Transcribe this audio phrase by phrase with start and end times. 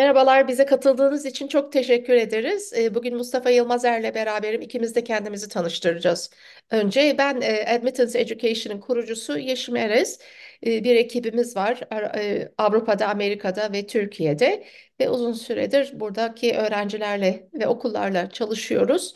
[0.00, 2.72] Merhabalar, bize katıldığınız için çok teşekkür ederiz.
[2.76, 4.62] Ee, Bugün Mustafa Yılmazer'le beraberim.
[4.62, 6.30] İkimiz de kendimizi tanıştıracağız.
[6.70, 10.18] Önce ben e, Admittance Education'ın kurucusu Yeşim Erez.
[10.66, 14.66] Ee, Bir ekibimiz var Ar- e, Avrupa'da, Amerika'da ve Türkiye'de
[15.00, 19.14] ve uzun süredir buradaki öğrencilerle ve okullarla çalışıyoruz.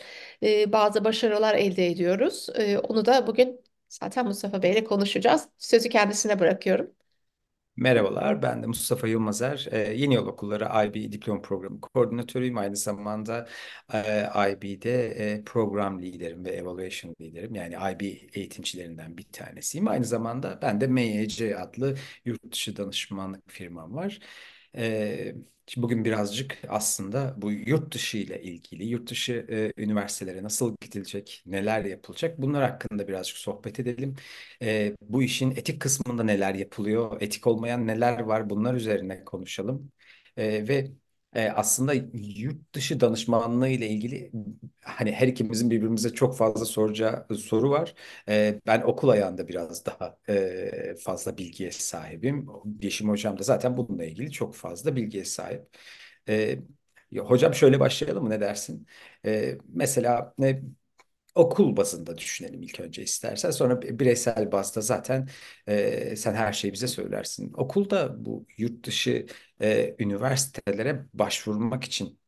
[0.66, 2.48] Bazı başarılar elde ediyoruz.
[2.88, 5.48] Onu da bugün zaten Mustafa Bey'le konuşacağız.
[5.58, 7.03] Sözü kendisine bırakıyorum.
[7.76, 9.66] Merhabalar, ben de Mustafa Yılmazer.
[9.70, 12.58] Ee, Yeni Yol Okulları IB Diploma Programı koordinatörüyüm.
[12.58, 13.48] Aynı zamanda
[13.94, 17.54] e, IB'de e, program liderim ve evaluation liderim.
[17.54, 18.00] Yani IB
[18.34, 19.88] eğitimcilerinden bir tanesiyim.
[19.88, 24.18] Aynı zamanda ben de MYC adlı yurt dışı danışmanlık firmam var.
[24.74, 25.36] Şimdi
[25.76, 29.46] bugün birazcık aslında bu yurt dışı ile ilgili, yurt dışı
[29.78, 34.16] e, üniversitelere nasıl gidilecek, neler yapılacak bunlar hakkında birazcık sohbet edelim.
[34.62, 39.92] Ee, bu işin etik kısmında neler yapılıyor, etik olmayan neler var bunlar üzerine konuşalım.
[40.36, 40.90] Ee, ve
[41.34, 44.32] e, aslında yurt dışı danışmanlığı ile ilgili
[44.82, 47.94] hani her ikimizin birbirimize çok fazla soracağı soru var.
[48.28, 52.46] Ee, ben okul ayağında biraz daha e, fazla bilgiye sahibim.
[52.82, 55.76] Yeşim hocam da zaten bununla ilgili çok fazla bilgiye sahip.
[56.28, 56.58] Ee,
[57.18, 58.86] hocam şöyle başlayalım mı ne dersin?
[59.26, 60.62] Ee, mesela ne
[61.34, 63.50] okul bazında düşünelim ilk önce istersen.
[63.50, 65.28] Sonra bireysel bazda zaten
[65.68, 67.52] e, sen her şeyi bize söylersin.
[67.56, 69.26] Okulda bu yurt dışı
[69.60, 72.18] e, üniversitelere başvurmak için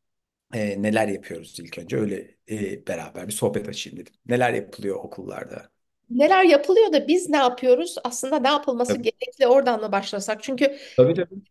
[0.53, 1.97] e, neler yapıyoruz ilk önce?
[1.97, 4.13] Öyle e, beraber bir sohbet açayım dedim.
[4.25, 5.71] Neler yapılıyor okullarda?
[6.09, 7.95] Neler yapılıyor da biz ne yapıyoruz?
[8.03, 10.43] Aslında ne yapılması Tabii gerekli oradan mı başlasak?
[10.43, 11.13] Çünkü tabii.
[11.13, 11.41] tabii.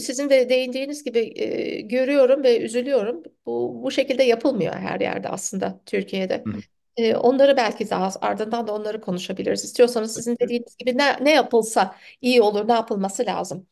[0.00, 3.22] sizin de değindiğiniz gibi e, görüyorum ve üzülüyorum.
[3.46, 6.44] Bu bu şekilde yapılmıyor her yerde aslında Türkiye'de.
[6.46, 6.52] Hı.
[6.96, 9.64] E, onları belki daha ardından da onları konuşabiliriz.
[9.64, 13.66] İstiyorsanız sizin dediğiniz gibi ne ne yapılsa iyi olur, ne yapılması lazım.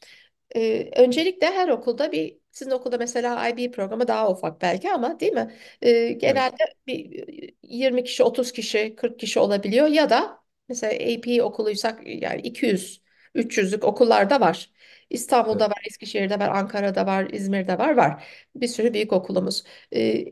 [0.57, 5.33] Ee, öncelikle her okulda bir sizin okulda mesela IB programı daha ufak belki ama değil
[5.33, 5.55] mi?
[5.83, 6.21] Evet.
[6.21, 6.57] genelde
[6.87, 7.25] bir
[7.63, 13.03] 20 kişi, 30 kişi, 40 kişi olabiliyor ya da mesela AP okuluysak yani 200,
[13.35, 14.71] 300'lük okullar da var.
[15.11, 18.25] İstanbul'da var, Eskişehir'de var, Ankara'da var, İzmir'de var, var.
[18.57, 19.65] Bir sürü büyük okulumuz.
[19.95, 20.25] Ee,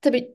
[0.00, 0.34] tabii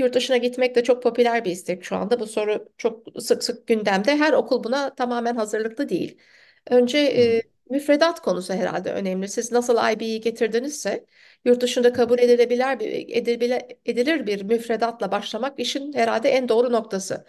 [0.00, 2.20] yurt dışına gitmek de çok popüler bir istek şu anda.
[2.20, 4.16] Bu soru çok sık sık gündemde.
[4.16, 6.18] Her okul buna tamamen hazırlıklı değil.
[6.70, 9.28] Önce e, müfredat konusu herhalde önemli.
[9.28, 11.06] Siz nasıl IB'yi getirdinizse
[11.44, 17.26] yurt dışında kabul edilebilir bir, edibile- edilir bir müfredatla başlamak işin herhalde en doğru noktası.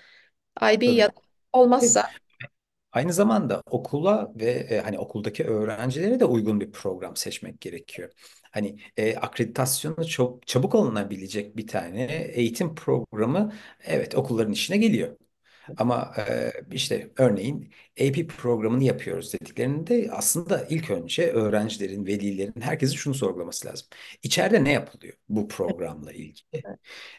[0.73, 0.95] IB Tabii.
[0.95, 1.11] ya da
[1.53, 2.11] olmazsa
[2.91, 8.11] Aynı zamanda okula ve e, hani okuldaki öğrencilere de uygun bir program seçmek gerekiyor.
[8.51, 12.03] Hani e, akreditasyonu çok çabuk alınabilecek bir tane
[12.33, 13.53] eğitim programı
[13.85, 15.17] evet okulların işine geliyor.
[15.77, 23.13] Ama e, işte örneğin AP programını yapıyoruz dediklerinde aslında ilk önce öğrencilerin, velilerin, herkesin şunu
[23.13, 23.87] sorgulaması lazım.
[24.23, 26.63] İçeride ne yapılıyor bu programla ilgili?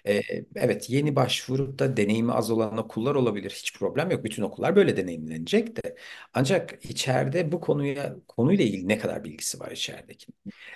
[0.06, 0.22] Ee,
[0.56, 3.50] evet yeni başvurup da deneyimi az olan okullar olabilir.
[3.50, 4.24] Hiç problem yok.
[4.24, 5.96] Bütün okullar böyle deneyimlenecek de.
[6.34, 10.26] Ancak içeride bu konuya konuyla ilgili ne kadar bilgisi var içerideki?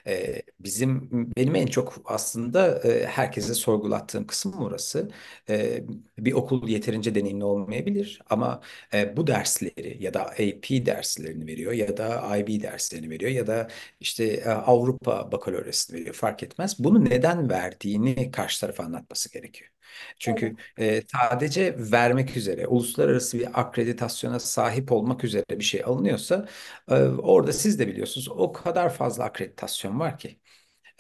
[0.07, 5.11] Ee, bizim benim en çok aslında e, herkese sorgulattığım kısım orası.
[5.49, 5.85] Ee,
[6.19, 8.61] bir okul yeterince deneyimli olmayabilir ama
[8.95, 13.69] e, bu dersleri ya da AP derslerini veriyor ya da IB derslerini veriyor ya da
[14.01, 16.77] işte e, Avrupa Bakalorasını veriyor fark etmez.
[16.79, 19.71] Bunu neden verdiğini karşı tarafa anlatması gerekiyor.
[20.19, 26.49] Çünkü e, sadece vermek üzere, uluslararası bir akreditasyona sahip olmak üzere bir şey alınıyorsa
[26.91, 30.39] e, orada siz de biliyorsunuz o kadar fazla akreditasyon var ki.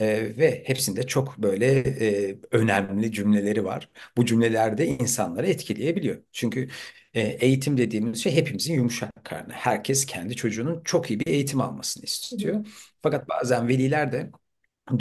[0.01, 3.89] E, ve hepsinde çok böyle e, önemli cümleleri var.
[4.17, 6.17] Bu cümlelerde insanları etkileyebiliyor.
[6.33, 6.69] Çünkü
[7.17, 9.55] e, eğitim dediğimiz şey hepimizin yumuşak karnı.
[9.55, 12.67] Herkes kendi çocuğunun çok iyi bir eğitim almasını istiyor.
[13.03, 14.33] Fakat bazen veliler de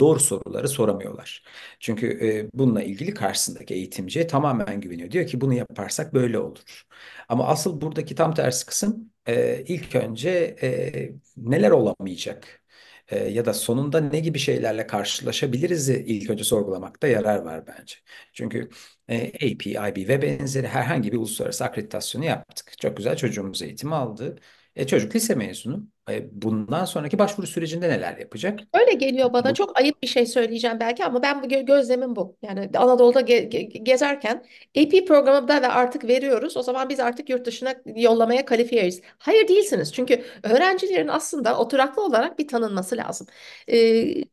[0.00, 1.44] doğru soruları soramıyorlar.
[1.80, 5.10] Çünkü e, bununla ilgili karşısındaki eğitimciye tamamen güveniyor.
[5.10, 6.84] Diyor ki bunu yaparsak böyle olur.
[7.28, 10.30] Ama asıl buradaki tam tersi kısım e, ilk önce
[10.62, 12.62] e, neler olamayacak
[13.08, 17.94] e, ya da sonunda ne gibi şeylerle karşılaşabiliriz ilk önce sorgulamakta yarar var bence.
[18.32, 18.70] Çünkü
[19.08, 22.72] e, AP, IB ve benzeri herhangi bir uluslararası akreditasyonu yaptık.
[22.80, 24.36] Çok güzel çocuğumuz eğitimi aldı.
[24.76, 25.86] E, çocuk lise mezunu.
[26.10, 28.60] E, bundan sonraki başvuru sürecinde neler yapacak?
[28.74, 29.50] Öyle geliyor bana.
[29.50, 32.36] Bu Çok ayıp bir şey söyleyeceğim belki ama ben bu gö- gözlemim bu.
[32.42, 34.44] Yani Anadolu'da ge- ge- gezerken
[34.78, 36.56] AP programında ve artık veriyoruz.
[36.56, 39.02] O zaman biz artık yurt dışına yollamaya kalifiyeyiz.
[39.18, 39.92] Hayır değilsiniz.
[39.92, 43.26] Çünkü öğrencilerin aslında oturaklı olarak bir tanınması lazım.
[43.72, 44.24] Ee,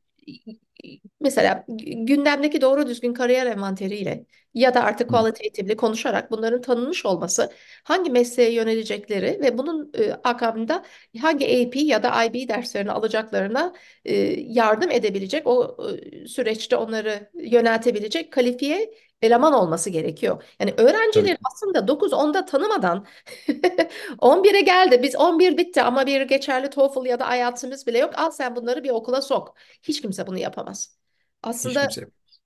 [1.23, 5.11] Mesela gü- gündemdeki doğru düzgün kariyer envanteriyle ya da artık Hı.
[5.11, 7.51] qualitatively konuşarak bunların tanınmış olması
[7.83, 10.83] hangi mesleğe yönelecekleri ve bunun e, akabında
[11.21, 13.73] hangi AP ya da IB derslerini alacaklarına
[14.05, 14.15] e,
[14.53, 15.77] yardım edebilecek o
[16.23, 20.43] e, süreçte onları yöneltebilecek kalifiye eleman olması gerekiyor.
[20.59, 20.73] Yani
[21.11, 21.29] Tabii.
[21.29, 23.05] öğrencileri aslında 9-10'da tanımadan
[24.19, 28.31] 11'e geldi biz 11 bitti ama bir geçerli TOEFL ya da IELTS'imiz bile yok al
[28.31, 29.55] sen bunları bir okula sok.
[29.83, 31.02] Hiç kimse bunu yapamaz.
[31.43, 31.89] Aslında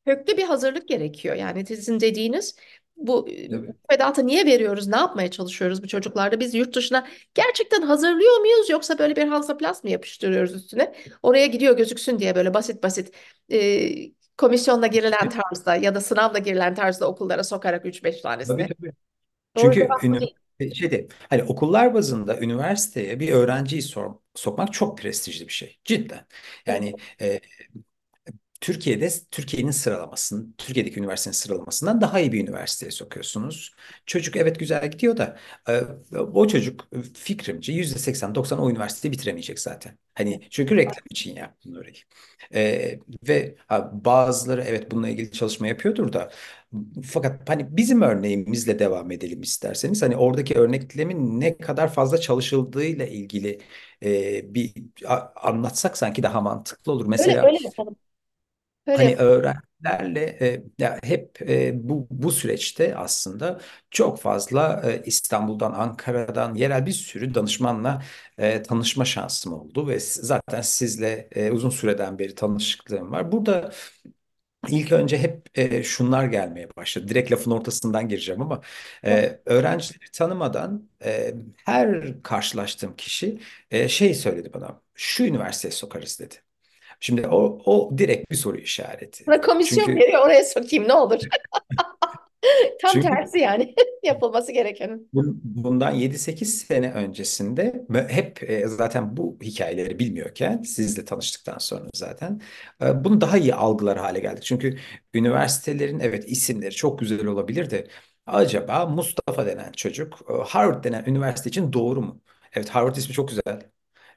[0.06, 1.36] köklü bir hazırlık gerekiyor.
[1.36, 2.56] Yani sizin dediğiniz
[2.98, 3.74] bu Tabii.
[3.90, 4.88] müfredatı niye veriyoruz?
[4.88, 6.40] Ne yapmaya çalışıyoruz bu çocuklarda?
[6.40, 10.96] Biz yurt dışına gerçekten hazırlıyor muyuz yoksa böyle bir Hansaplast mı yapıştırıyoruz üstüne?
[11.24, 13.14] Oraya gidiyor gözüksün diye böyle basit basit
[13.52, 13.90] e,
[14.38, 18.68] komisyonla girilen tarzda ya da sınavla girilen tarzda okullara sokarak üç beş Tabii tanesini.
[18.68, 18.92] tabii.
[19.56, 20.36] Doğru Çünkü ünü, değil.
[20.76, 25.80] şeyde, hani okullar bazında üniversiteye bir öğrenciyi sor- sokmak çok prestijli bir şey.
[25.86, 26.28] Cidden.
[26.68, 26.86] Evet.
[26.86, 27.42] Yani e,
[28.62, 33.74] Türkiye'de Türkiye'nin sıralamasının, Türkiye'deki üniversitenin sıralamasından daha iyi bir üniversiteye sokuyorsunuz.
[34.06, 35.38] Çocuk evet güzel gidiyor da
[35.70, 35.82] e,
[36.18, 39.98] o çocuk fikrimce %80-90 o üniversiteyi bitiremeyecek zaten.
[40.16, 41.94] Hani çünkü reklam için yaptın orayı.
[42.56, 46.32] E, ve ha, bazıları evet bununla ilgili çalışma yapıyordur da
[47.06, 50.02] fakat hani bizim örneğimizle devam edelim isterseniz.
[50.02, 53.60] Hani oradaki örneklemin ne kadar fazla çalışıldığıyla ilgili
[54.04, 54.74] e, bir
[55.08, 57.06] a- anlatsak sanki daha mantıklı olur.
[57.18, 57.96] Öyle Mesela öyle yapalım.
[58.88, 63.60] Öyle Hani öğrencilerle e, ya hep e, bu bu süreçte aslında
[63.92, 68.04] çok fazla e, İstanbul'dan, Ankara'dan yerel bir sürü danışmanla
[68.38, 73.32] e, tanışma şansım oldu ve zaten sizle e, uzun süreden beri tanışıklığım var.
[73.32, 73.72] Burada
[74.68, 77.08] ilk önce hep e, şunlar gelmeye başladı.
[77.08, 78.62] Direkt lafın ortasından gireceğim ama
[79.06, 81.34] e, öğrencileri tanımadan e,
[81.66, 83.40] her karşılaştığım kişi
[83.72, 84.82] e, şey söyledi bana.
[84.96, 86.36] Şu üniversiteye sokarız dedi.
[87.00, 89.26] Şimdi o, o direkt bir soru işareti.
[89.28, 91.20] Buna komisyon Çünkü veriyor oraya sokayım ne olur.
[92.82, 95.12] Tam çünkü tersi yani yapılması gerekenin.
[95.14, 101.86] bun- bundan yedi sekiz sene öncesinde hep e, zaten bu hikayeleri bilmiyorken sizle tanıştıktan sonra
[101.96, 102.42] zaten
[102.82, 104.44] e, bunu daha iyi algılar hale geldik.
[104.44, 104.78] Çünkü
[105.14, 107.88] üniversitelerin evet isimleri çok güzel olabilir de
[108.26, 112.22] acaba Mustafa denen çocuk e, Harvard denen üniversite için doğru mu?
[112.54, 113.62] Evet Harvard ismi çok güzel.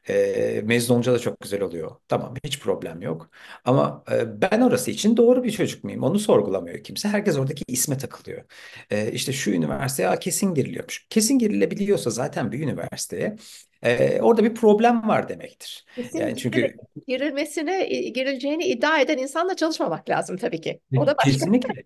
[0.08, 1.90] E, mezun olunca da çok güzel oluyor.
[2.08, 3.30] Tamam hiç problem yok.
[3.64, 6.02] Ama e, ben orası için doğru bir çocuk muyum?
[6.02, 7.08] Onu sorgulamıyor kimse.
[7.08, 8.44] Herkes oradaki isme takılıyor.
[8.90, 11.06] E, işte şu üniversiteye kesin giriliyormuş.
[11.10, 13.36] Kesin girilebiliyorsa zaten bir üniversiteye
[13.82, 15.84] e, orada bir problem var demektir.
[15.96, 16.74] Kesin Yani çünkü
[17.08, 20.80] girilmesine, girileceğini iddia eden insanla çalışmamak lazım tabii ki.
[20.96, 21.30] O da başka.
[21.30, 21.82] kesinlikle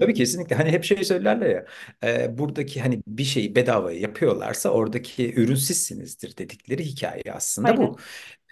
[0.00, 1.66] Tabii kesinlikle hani hep şey söylerler ya
[2.04, 7.96] e, buradaki hani bir şeyi bedavaya yapıyorlarsa oradaki ürün sizsinizdir dedikleri hikaye aslında Aynen, bu.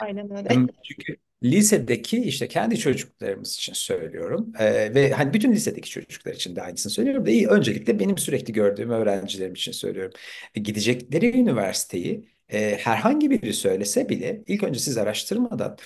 [0.01, 0.67] aynen öyle.
[0.83, 6.63] Çünkü lisedeki işte kendi çocuklarımız için söylüyorum Ee, ve hani bütün lisedeki çocuklar için de
[6.63, 10.13] aynısını söylüyorum da iyi öncelikle benim sürekli gördüğüm öğrencilerim için söylüyorum.
[10.55, 15.77] E, gidecekleri üniversiteyi e, herhangi biri söylese bile ilk önce siz araştırmadan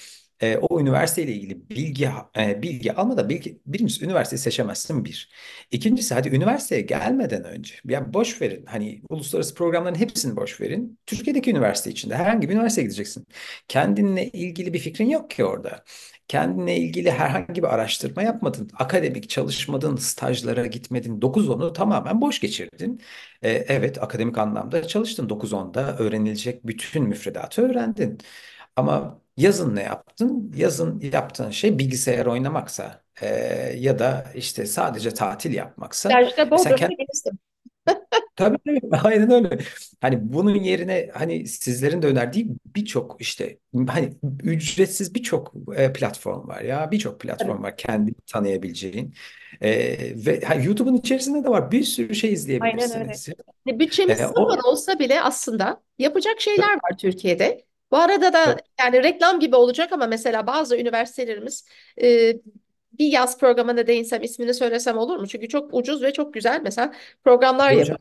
[0.41, 5.31] e, o üniversiteyle ilgili bilgi e, bilgi almadan bilgi, birincisi üniversiteyi seçemezsin bir.
[5.71, 10.99] İkincisi hadi üniversiteye gelmeden önce ya boş verin hani uluslararası programların hepsini boş verin.
[11.07, 13.27] Türkiye'deki üniversite içinde herhangi bir üniversiteye gideceksin.
[13.69, 15.85] Kendinle ilgili bir fikrin yok ki orada.
[16.29, 18.71] Kendinle ilgili herhangi bir araştırma yapmadın.
[18.79, 21.21] Akademik çalışmadın, stajlara gitmedin.
[21.21, 23.01] 9-10'u tamamen boş geçirdin.
[23.43, 25.29] Ee, evet, akademik anlamda çalıştın.
[25.29, 28.19] 9-10'da öğrenilecek bütün müfredatı öğrendin.
[28.77, 30.53] Ama yazın ne yaptın?
[30.57, 33.27] Yazın yaptığın şey bilgisayar oynamaksa e,
[33.79, 37.39] ya da işte sadece tatil yapmaksa e sen Bodrum'da gezdim.
[38.37, 39.59] Tabii tabii aynen öyle.
[40.01, 46.61] Hani bunun yerine hani sizlerin de önerdiği birçok işte hani ücretsiz birçok e, platform var
[46.61, 49.15] ya birçok platform var kendini tanıyabileceğin
[49.61, 49.71] E,
[50.27, 53.13] ve ha, YouTube'un içerisinde de var bir sürü şey aynen öyle.
[53.13, 53.29] izleyebilirsiniz.
[53.67, 57.68] Hani Bütçemiz E, sıfır o olsa bile aslında yapacak şeyler var Türkiye'de.
[57.91, 61.65] Bu arada da yani reklam gibi olacak ama mesela bazı üniversitelerimiz
[62.03, 62.33] e,
[62.93, 65.27] bir yaz programına değinsem ismini söylesem olur mu?
[65.29, 66.93] Çünkü çok ucuz ve çok güzel mesela
[67.25, 67.97] programlar hocam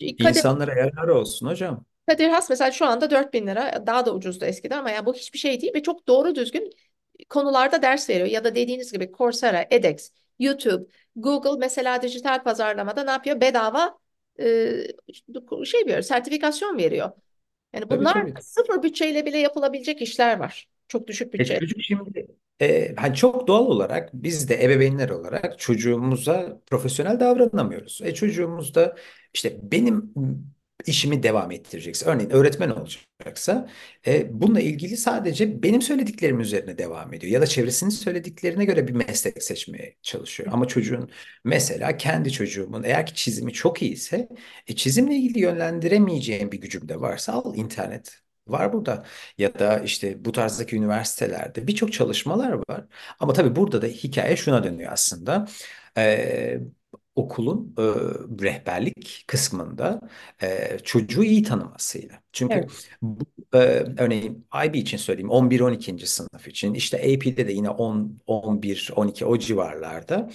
[0.00, 0.30] yapıyor.
[0.30, 1.84] insanlara yarar olsun hocam.
[2.08, 5.38] Kadir Has mesela şu anda 4000 lira daha da ucuzdu eskiden ama ya bu hiçbir
[5.38, 6.70] şey değil ve çok doğru düzgün
[7.28, 8.26] konularda ders veriyor.
[8.28, 10.84] Ya da dediğiniz gibi Coursera, edX, YouTube,
[11.16, 13.40] Google mesela dijital pazarlamada ne yapıyor?
[13.40, 13.98] Bedava
[14.40, 14.44] e,
[15.64, 17.10] şey veriyor, sertifikasyon veriyor.
[17.72, 18.38] Yani Tabii bunlar tabii.
[18.40, 20.68] sıfır bütçeyle bile yapılabilecek işler var.
[20.88, 21.60] Çok düşük E bütçe.
[21.60, 22.26] çocuk şimdi
[22.62, 28.00] e, hani çok doğal olarak biz de ebeveynler olarak çocuğumuza profesyonel davranamıyoruz.
[28.04, 28.96] E çocuğumuz da
[29.34, 30.14] işte benim
[30.86, 33.68] işimi devam ettirecekse, örneğin öğretmen olacaksa
[34.06, 37.32] e, bununla ilgili sadece benim söylediklerim üzerine devam ediyor.
[37.32, 40.48] Ya da çevresinin söylediklerine göre bir meslek seçmeye çalışıyor.
[40.52, 41.10] Ama çocuğun
[41.44, 44.28] mesela kendi çocuğumun eğer ki çizimi çok iyiyse
[44.66, 48.20] e, çizimle ilgili yönlendiremeyeceğim bir gücüm de varsa al internet.
[48.48, 49.04] Var burada
[49.38, 52.84] ya da işte bu tarzdaki üniversitelerde birçok çalışmalar var.
[53.20, 55.48] Ama tabii burada da hikaye şuna dönüyor aslında.
[55.96, 56.60] Ee,
[57.18, 57.82] okulun e,
[58.44, 60.00] rehberlik kısmında
[60.42, 62.22] e, çocuğu iyi tanımasıyla.
[62.32, 62.90] Çünkü Evet.
[63.02, 63.58] bu, e,
[63.98, 66.06] örneğin IB için söyleyeyim 11-12.
[66.06, 70.30] sınıf için işte AP'de de yine 10, 11, 12 o civarlarda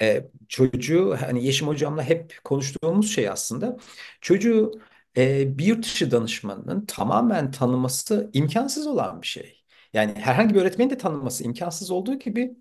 [0.00, 3.76] e, çocuğu hani Yeşim hocamla hep konuştuğumuz şey aslında
[4.20, 4.72] çocuğu
[5.16, 9.64] e, bir yurt dışı danışmanının tamamen tanıması imkansız olan bir şey.
[9.92, 12.56] Yani herhangi bir öğretmenin de tanıması imkansız olduğu gibi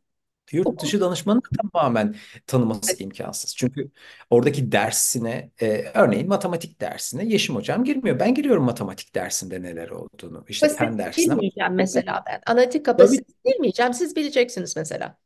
[0.53, 2.15] Yurt dışı danışmanı da tamamen
[2.47, 3.55] tanıması imkansız.
[3.55, 3.91] Çünkü
[4.29, 8.19] oradaki dersine, e, örneğin matematik dersine Yeşim hocam girmiyor.
[8.19, 10.45] Ben giriyorum matematik dersinde neler olduğunu.
[10.47, 11.35] İşte fen kapasitesi dersine.
[11.35, 12.41] bilmeyeceğim mesela ben.
[12.45, 13.93] Analitik Tabii, kapasitesi bilmeyeceğim.
[13.93, 15.17] Siz bileceksiniz mesela.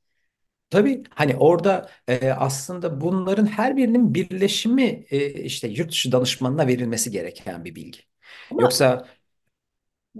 [0.69, 1.03] tabii.
[1.09, 7.65] Hani orada e, aslında bunların her birinin birleşimi e, işte yurt dışı danışmanına verilmesi gereken
[7.65, 7.99] bir bilgi.
[8.49, 9.07] Ama Yoksa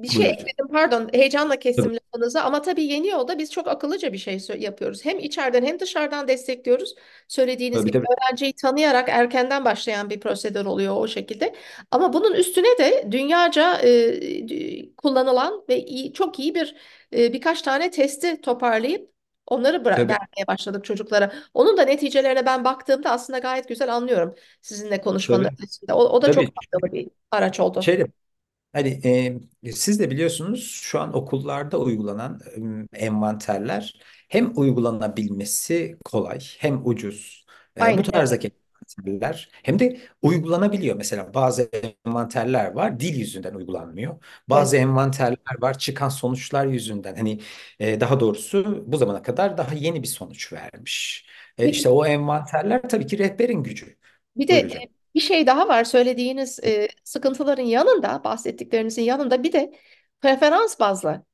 [0.04, 0.34] Bir şey hocam.
[0.34, 4.40] ekledim pardon heyecanla Tabii, kestim lafınızı ama tabii yeni yolda biz çok akıllıca bir şey
[4.58, 5.06] yapıyoruz.
[5.06, 6.96] Hem içeriden hem dışarıdan destekliyoruz.
[7.28, 8.08] Söylediğiniz tabii, gibi tabii.
[8.08, 11.56] öğrenciyi tanıyarak erkenden başlayan bir prosedür oluyor o şekilde.
[11.92, 16.76] Ama bunun üstüne de dünyaca e, kullanılan ve iyi, çok iyi bir
[17.14, 19.12] e, birkaç tane testi toparlayıp
[19.48, 21.34] onları bıra- Tabii, vermeye başladık çocuklara.
[21.54, 25.54] Onun da neticelerine ben baktığımda aslında gayet güzel anlıyorum sizinle konuşmanın tabii.
[25.54, 25.94] ötesinde.
[25.94, 26.52] O, o da çok Tabii.
[26.56, 27.82] faydalı bir araç oldu.
[27.82, 28.04] Şey
[28.74, 29.00] Hani
[29.64, 32.40] e, siz de biliyorsunuz şu an okullarda uygulanan
[32.94, 37.46] e, envanterler hem uygulanabilmesi kolay hem ucuz.
[37.78, 38.24] E, bu Aynen öyle.
[38.24, 38.52] tarzdaki
[38.98, 40.96] envanterler hem de uygulanabiliyor.
[40.96, 41.70] Mesela bazı
[42.06, 44.24] envanterler var dil yüzünden uygulanmıyor.
[44.54, 44.70] Evet.
[44.70, 47.16] Bazı envanterler var çıkan sonuçlar yüzünden.
[47.16, 47.40] Hani
[47.80, 51.26] e, daha doğrusu bu zamana kadar daha yeni bir sonuç vermiş.
[51.58, 53.98] E, Bir, işte o envanterler tabii ki rehberin gücü.
[54.36, 54.84] bir de e, hocam.
[55.16, 59.74] Bir şey daha var söylediğiniz e, sıkıntıların yanında, bahsettiklerinizin yanında bir de
[60.22, 61.26] preferans bazlı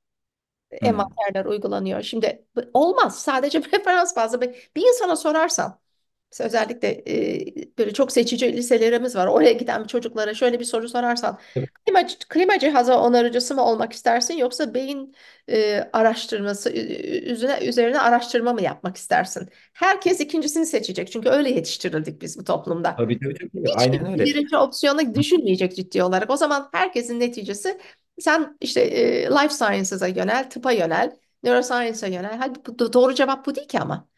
[0.81, 1.13] Hmm.
[1.21, 2.01] envanterler uygulanıyor.
[2.03, 4.41] Şimdi olmaz sadece preferans bazlı.
[4.75, 5.79] Bir insana sorarsan,
[6.33, 9.27] mesela özellikle e, böyle çok seçici liselerimiz var.
[9.27, 11.39] Oraya giden çocuklara şöyle bir soru sorarsan,
[11.85, 15.15] klima, klima cihazı onarıcısı mı olmak istersin yoksa beyin
[15.49, 19.49] e, araştırması üzerine, üzerine araştırma mı yapmak istersin?
[19.73, 21.11] Herkes ikincisini seçecek.
[21.11, 22.95] Çünkü öyle yetiştirildik biz bu toplumda.
[22.95, 23.67] Tabii tabii tabii.
[23.67, 24.25] Hiç Aynen öyle.
[24.25, 26.29] birinci opsiyonu düşünmeyecek ciddi olarak.
[26.29, 27.79] O zaman herkesin neticesi
[28.19, 31.11] sen işte e, life sciences'a yönel, tıpa yönel,
[31.43, 32.37] neuroscience'a yönel.
[32.37, 34.12] Halbuki bu doğru cevap bu değil ki ama.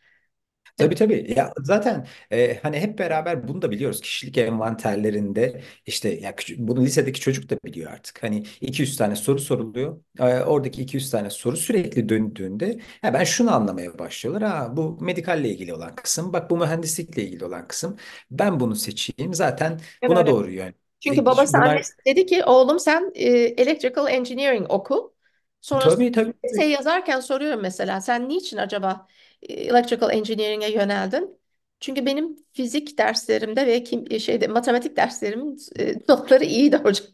[0.78, 1.34] Tabii tabii.
[1.38, 4.02] Ya zaten e, hani hep beraber bunu da biliyoruz.
[4.02, 8.24] Kişilik envanterlerinde işte ya küçük, bunu lisedeki çocuk da biliyor artık.
[8.24, 10.02] Hani 200 tane soru soruluyor.
[10.20, 14.44] E, oradaki 200 tane soru sürekli döndüğünde ha, ben şunu anlamaya başlıyorlar.
[14.50, 16.34] Ha, bu medikalle ilgili olan kısım.
[16.34, 17.98] Bak bu mühendislikle ilgili olan kısım.
[18.32, 19.34] Ben bunu seçeyim.
[19.34, 20.28] Zaten buna Evet.
[20.28, 20.74] doğru yön.
[21.00, 25.16] Çünkü babası bunlar annesi dedi ki oğlum sen e, electrical engineering oku.
[25.62, 26.34] Sonrasında tabii tabii.
[26.44, 26.66] tabii.
[26.72, 29.08] yazarken soruyorum mesela sen niçin acaba
[29.50, 31.40] electrical engineering'e yöneldin?
[31.80, 37.08] Çünkü benim fizik derslerimde ve kim, e, şeyde matematik derslerimin e, notları iyiydi hocam.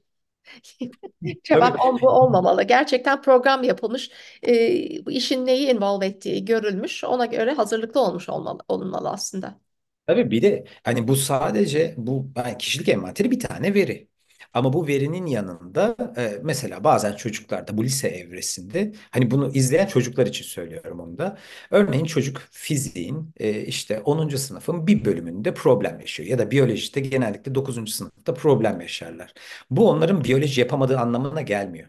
[1.43, 2.63] Cevap bu olmamalı.
[2.63, 4.11] Gerçekten program yapılmış,
[4.47, 7.03] e, bu işin neyi involve ettiği görülmüş.
[7.03, 9.59] Ona göre hazırlıklı olmuş olmalı, olunmalı aslında.
[10.07, 14.07] Tabii bir de hani bu sadece bu yani kişilik envanteri bir tane veri.
[14.53, 20.27] Ama bu verinin yanında e, mesela bazen çocuklarda bu lise evresinde hani bunu izleyen çocuklar
[20.27, 21.37] için söylüyorum onu da.
[21.71, 27.55] Örneğin çocuk fiziğin e, işte onuncu sınıfın bir bölümünde problem yaşıyor ya da biyolojide genellikle
[27.55, 29.33] dokuzuncu sınıfta problem yaşarlar.
[29.69, 31.87] Bu onların biyoloji yapamadığı anlamına gelmiyor.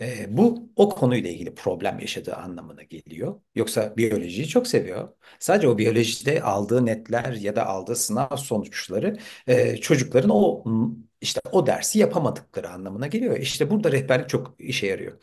[0.00, 3.40] E, bu o konuyla ilgili problem yaşadığı anlamına geliyor.
[3.54, 5.08] Yoksa biyolojiyi çok seviyor.
[5.38, 10.64] Sadece o biyolojide aldığı netler ya da aldığı sınav sonuçları e, çocukların o
[11.20, 13.36] işte o dersi yapamadıkları anlamına geliyor.
[13.38, 15.18] İşte burada rehberlik çok işe yarıyor.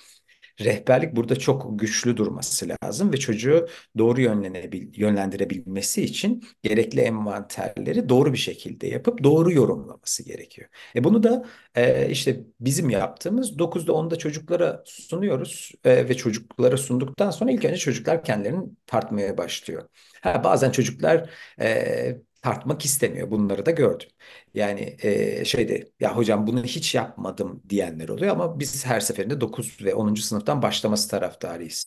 [0.61, 3.67] Rehberlik burada çok güçlü durması lazım ve çocuğu
[3.97, 10.69] doğru yönlenebil, yönlendirebilmesi için gerekli envanterleri doğru bir şekilde yapıp doğru yorumlaması gerekiyor.
[10.95, 11.45] E bunu da
[11.75, 17.77] e, işte bizim yaptığımız 9'da 10'da çocuklara sunuyoruz e, ve çocuklara sunduktan sonra ilk önce
[17.77, 19.89] çocuklar kendilerini tartmaya başlıyor.
[20.21, 21.29] Ha, bazen çocuklar
[21.59, 23.31] e, tartmak istemiyor.
[23.31, 24.09] Bunları da gördüm.
[24.53, 29.77] Yani e, şeyde ya hocam bunu hiç yapmadım diyenler oluyor ama biz her seferinde 9
[29.85, 31.85] ve onuncu sınıftan başlaması taraftarıyız.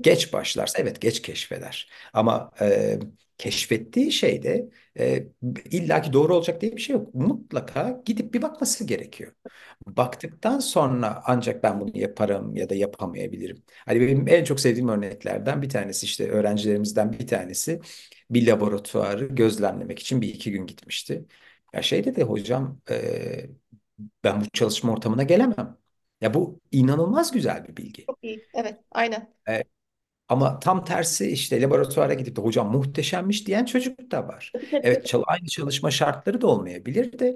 [0.00, 1.88] Geç başlarsa evet geç keşfeder.
[2.12, 2.98] Ama e,
[3.38, 5.26] keşfettiği şey de e,
[5.70, 7.14] illaki doğru olacak diye bir şey yok.
[7.14, 9.32] Mutlaka gidip bir bakması gerekiyor.
[9.86, 13.62] Baktıktan sonra ancak ben bunu yaparım ya da yapamayabilirim.
[13.86, 17.80] Hani benim en çok sevdiğim örneklerden bir tanesi işte öğrencilerimizden bir tanesi
[18.30, 21.24] bir laboratuvarı gözlemlemek için bir iki gün gitmişti.
[21.74, 23.46] Ya şey dedi hocam e,
[24.24, 25.78] ben bu çalışma ortamına gelemem.
[26.20, 28.10] Ya bu inanılmaz güzel bir bilgi.
[28.10, 28.48] Çok iyi.
[28.54, 29.34] Evet, aynen.
[29.48, 29.64] E,
[30.28, 34.52] ama tam tersi işte laboratuvara gidip de hocam muhteşemmiş diyen çocuk da var.
[34.82, 37.34] Evet çal aynı çalışma şartları da olmayabilir de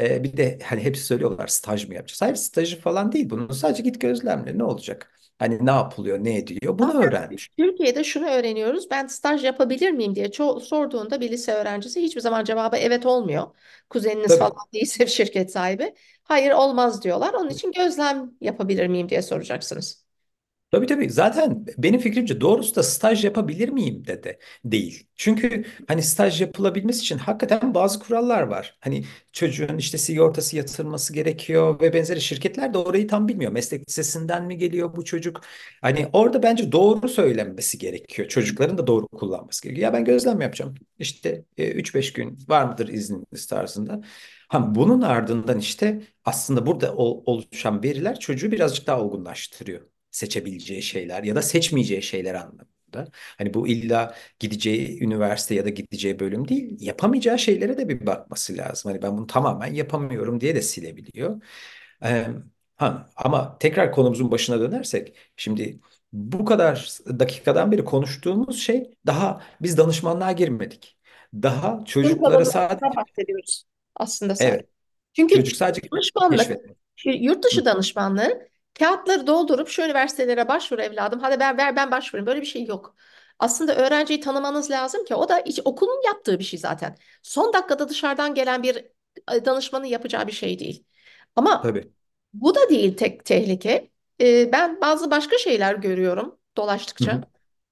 [0.00, 2.22] e, bir de hani hepsi söylüyorlar staj mı yapacağız?
[2.22, 5.12] Hayır stajı falan değil bunun sadece git gözlemle ne olacak?
[5.38, 7.50] Hani ne yapılıyor ne ediliyor bunu Zaten öğrenmiş.
[7.58, 8.90] Türkiye'de şunu öğreniyoruz.
[8.90, 13.46] Ben staj yapabilir miyim diye ço- sorduğunda bir lise öğrencisi hiçbir zaman cevabı evet olmuyor.
[13.90, 14.72] Kuzeniniz falan Tabii.
[14.72, 15.94] değilse bir şirket sahibi.
[16.24, 17.34] Hayır olmaz diyorlar.
[17.34, 20.04] Onun için gözlem yapabilir miyim diye soracaksınız.
[20.70, 21.10] Tabii tabii.
[21.10, 25.06] Zaten benim fikrimce doğrusu da staj yapabilir miyim de de değil.
[25.16, 28.76] Çünkü hani staj yapılabilmesi için hakikaten bazı kurallar var.
[28.80, 33.52] Hani çocuğun işte sigortası yatırılması gerekiyor ve benzeri şirketler de orayı tam bilmiyor.
[33.52, 35.40] Meslek lisesinden mi geliyor bu çocuk?
[35.80, 38.28] Hani orada bence doğru söylenmesi gerekiyor.
[38.28, 39.86] Çocukların da doğru kullanması gerekiyor.
[39.88, 40.74] Ya ben gözlem yapacağım.
[40.98, 44.00] İşte e, 3-5 gün var mıdır izniniz tarzında.
[44.48, 51.22] Ha, bunun ardından işte aslında burada ol- oluşan veriler çocuğu birazcık daha olgunlaştırıyor seçebileceği şeyler
[51.24, 53.08] ya da seçmeyeceği şeyler anlamında.
[53.38, 58.56] Hani bu illa gideceği üniversite ya da gideceği bölüm değil, yapamayacağı şeylere de bir bakması
[58.56, 58.92] lazım.
[58.92, 61.42] Hani ben bunu tamamen yapamıyorum diye de silebiliyor.
[62.04, 62.26] Ee,
[62.76, 65.80] ha, ama tekrar konumuzun başına dönersek, şimdi
[66.12, 70.98] bu kadar dakikadan beri konuştuğumuz şey daha biz danışmanlığa girmedik.
[71.34, 73.64] Daha çocuklara sadece bahsediyoruz
[73.96, 74.60] aslında sadece.
[74.60, 74.68] evet
[75.12, 76.78] Çünkü çocuk sadece danışmanlık, keşfetmek.
[77.06, 78.48] yurt dışı danışmanlığı
[78.78, 81.20] kağıtları doldurup şu üniversitelere başvur evladım.
[81.20, 82.26] Hadi ben ver ben başvurayım.
[82.26, 82.96] Böyle bir şey yok.
[83.38, 86.96] Aslında öğrenciyi tanımanız lazım ki o da iç- okulun yaptığı bir şey zaten.
[87.22, 88.76] Son dakikada dışarıdan gelen bir
[89.32, 90.84] e, danışmanın yapacağı bir şey değil.
[91.36, 91.92] Ama tabii.
[92.34, 93.90] bu da değil tek tehlike.
[94.20, 96.38] Ee, ben bazı başka şeyler görüyorum
[97.00, 97.20] Hı dolaştıkça.
[97.20, 97.24] hı,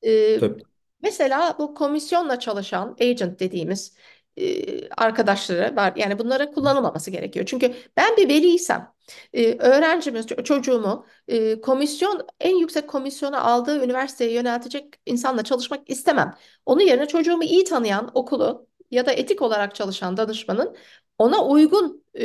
[0.07, 0.65] Ee, tabii.
[1.03, 3.97] mesela bu komisyonla çalışan agent dediğimiz
[4.41, 5.93] e, arkadaşları var.
[5.97, 7.47] Yani bunlara kullanılmaması gerekiyor.
[7.47, 8.93] Çünkü ben bir veliysem
[9.33, 16.35] e, öğrencimi, ço- çocuğumu e, komisyon en yüksek komisyonu aldığı üniversiteye yöneltecek insanla çalışmak istemem.
[16.67, 20.77] Onun yerine çocuğumu iyi tanıyan okulu ya da etik olarak çalışan danışmanın
[21.19, 22.25] ona uygun e,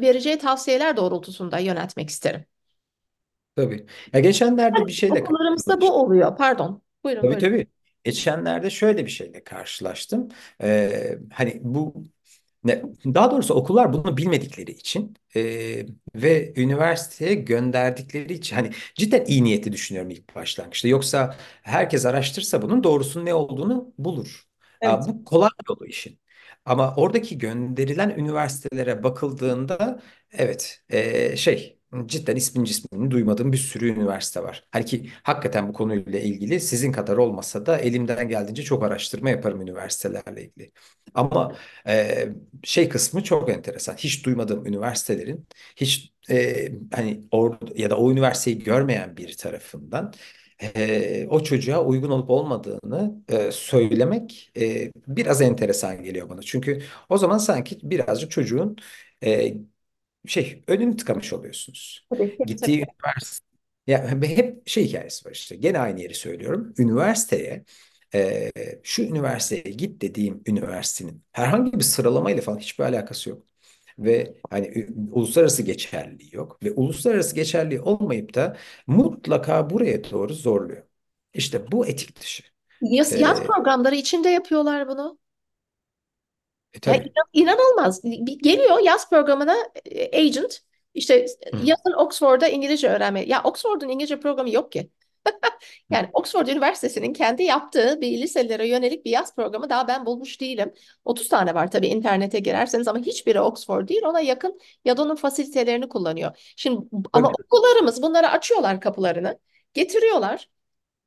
[0.00, 2.44] vereceği tavsiyeler doğrultusunda yöneltmek isterim.
[3.56, 3.86] Tabii.
[4.12, 6.36] Ya geçenlerde bir şeyle Okullarımızda bu oluyor.
[6.36, 6.82] Pardon.
[7.04, 7.38] Buyurun Tabii buyurun.
[7.38, 7.66] tabii.
[8.04, 10.28] Geçenlerde şöyle bir şeyle karşılaştım.
[10.62, 11.94] Ee, hani bu
[12.64, 15.42] ne, daha doğrusu okullar bunu bilmedikleri için e,
[16.14, 20.88] ve üniversiteye gönderdikleri için hani cidden iyi niyeti düşünüyorum ilk başlangıçta.
[20.88, 24.44] Yoksa herkes araştırsa bunun doğrusunun ne olduğunu bulur.
[24.84, 25.06] Aa, Evet.
[25.06, 26.20] bu kolay yolu işin.
[26.64, 34.42] Ama oradaki gönderilen üniversitelere bakıldığında evet e, şey cidden ismini cismini duymadığım bir sürü üniversite
[34.42, 34.64] var.
[34.70, 39.62] Hani ki hakikaten bu konuyla ilgili sizin kadar olmasa da elimden geldiğince çok araştırma yaparım
[39.62, 40.72] üniversitelerle ilgili.
[41.14, 42.28] Ama ee,
[42.64, 43.94] şey kısmı çok enteresan.
[43.96, 50.12] Hiç duymadığım üniversitelerin hiç e, hani or ya da o üniversiteyi görmeyen biri tarafından
[50.62, 56.42] e, o çocuğa uygun olup olmadığını e, söylemek e, biraz enteresan geliyor bana.
[56.42, 58.76] Çünkü o zaman sanki birazcık çocuğun
[59.24, 59.54] e,
[60.26, 62.06] şey önünü tıkamış oluyorsunuz.
[62.10, 62.86] Tabii, Gittiği tabii.
[63.04, 63.46] üniversite
[63.86, 65.56] ya hep şey hikayesi var işte.
[65.56, 66.74] Gene aynı yeri söylüyorum.
[66.78, 67.64] Üniversiteye
[68.14, 68.50] e,
[68.82, 73.42] şu üniversiteye git dediğim üniversitenin herhangi bir sıralamayla falan hiçbir alakası yok.
[73.98, 76.62] Ve hani uluslararası geçerliliği yok.
[76.64, 78.56] Ve uluslararası geçerliliği olmayıp da
[78.86, 80.82] mutlaka buraya doğru zorluyor.
[81.34, 82.42] İşte bu etik dışı.
[82.80, 85.18] Yaz, yaz programları içinde yapıyorlar bunu.
[86.74, 87.04] E Ya tabii.
[87.04, 88.02] inan- inanılmaz.
[88.42, 90.60] Geliyor yaz programına e, agent
[90.94, 93.24] işte Hı yazın Oxford'da İngilizce öğrenme.
[93.24, 94.90] Ya Oxford'un İngilizce programı yok ki.
[95.90, 100.72] Yani Oxford Üniversitesi'nin kendi yaptığı bir liselere yönelik bir yaz programı daha ben bulmuş değilim.
[101.04, 104.02] 30 tane var tabii internete girerseniz ama hiçbiri Oxford değil.
[104.04, 106.52] Ona yakın ya da onun fasilitelerini kullanıyor.
[106.56, 106.80] Şimdi
[107.12, 107.44] ama Tabii.
[107.44, 109.38] okullarımız bunlara açıyorlar kapılarını.
[109.74, 110.48] Getiriyorlar.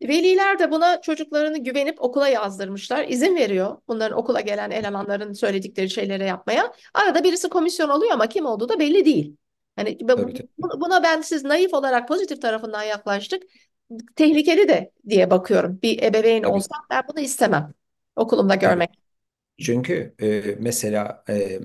[0.01, 3.05] Veliler de buna çocuklarını güvenip okula yazdırmışlar.
[3.07, 6.73] İzin veriyor bunların okula gelen elemanların söyledikleri şeylere yapmaya.
[6.93, 9.35] Arada birisi komisyon oluyor ama kim olduğu da belli değil.
[9.75, 13.43] Hani bu- buna ben siz naif olarak pozitif tarafından yaklaştık.
[14.15, 15.79] Tehlikeli de diye bakıyorum.
[15.83, 16.53] Bir ebeveyn Tabii.
[16.53, 17.73] olsam ben bunu istemem
[18.15, 18.89] okulumda görmek.
[19.59, 21.59] Çünkü e, mesela e,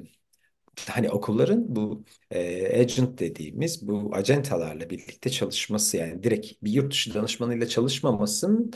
[0.91, 7.15] hani okulların bu e, agent dediğimiz bu acentalarla birlikte çalışması yani direkt bir yurt dışı
[7.15, 8.73] danışmanıyla çalışmamasının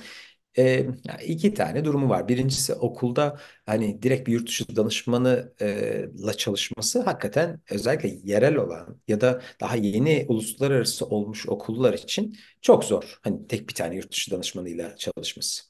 [0.58, 0.86] e,
[1.26, 2.28] iki tane durumu var.
[2.28, 9.42] Birincisi okulda hani direkt bir yurt dışı danışmanıyla çalışması hakikaten özellikle yerel olan ya da
[9.60, 13.18] daha yeni uluslararası olmuş okullar için çok zor.
[13.22, 15.62] Hani tek bir tane yurt dışı danışmanıyla çalışması.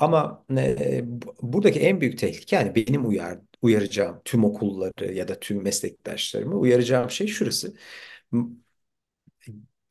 [0.00, 5.40] Ama e, bu- buradaki en büyük tehlike yani benim uyar, uyaracağım tüm okulları ya da
[5.40, 7.74] tüm meslektaşlarımı uyaracağım şey şurası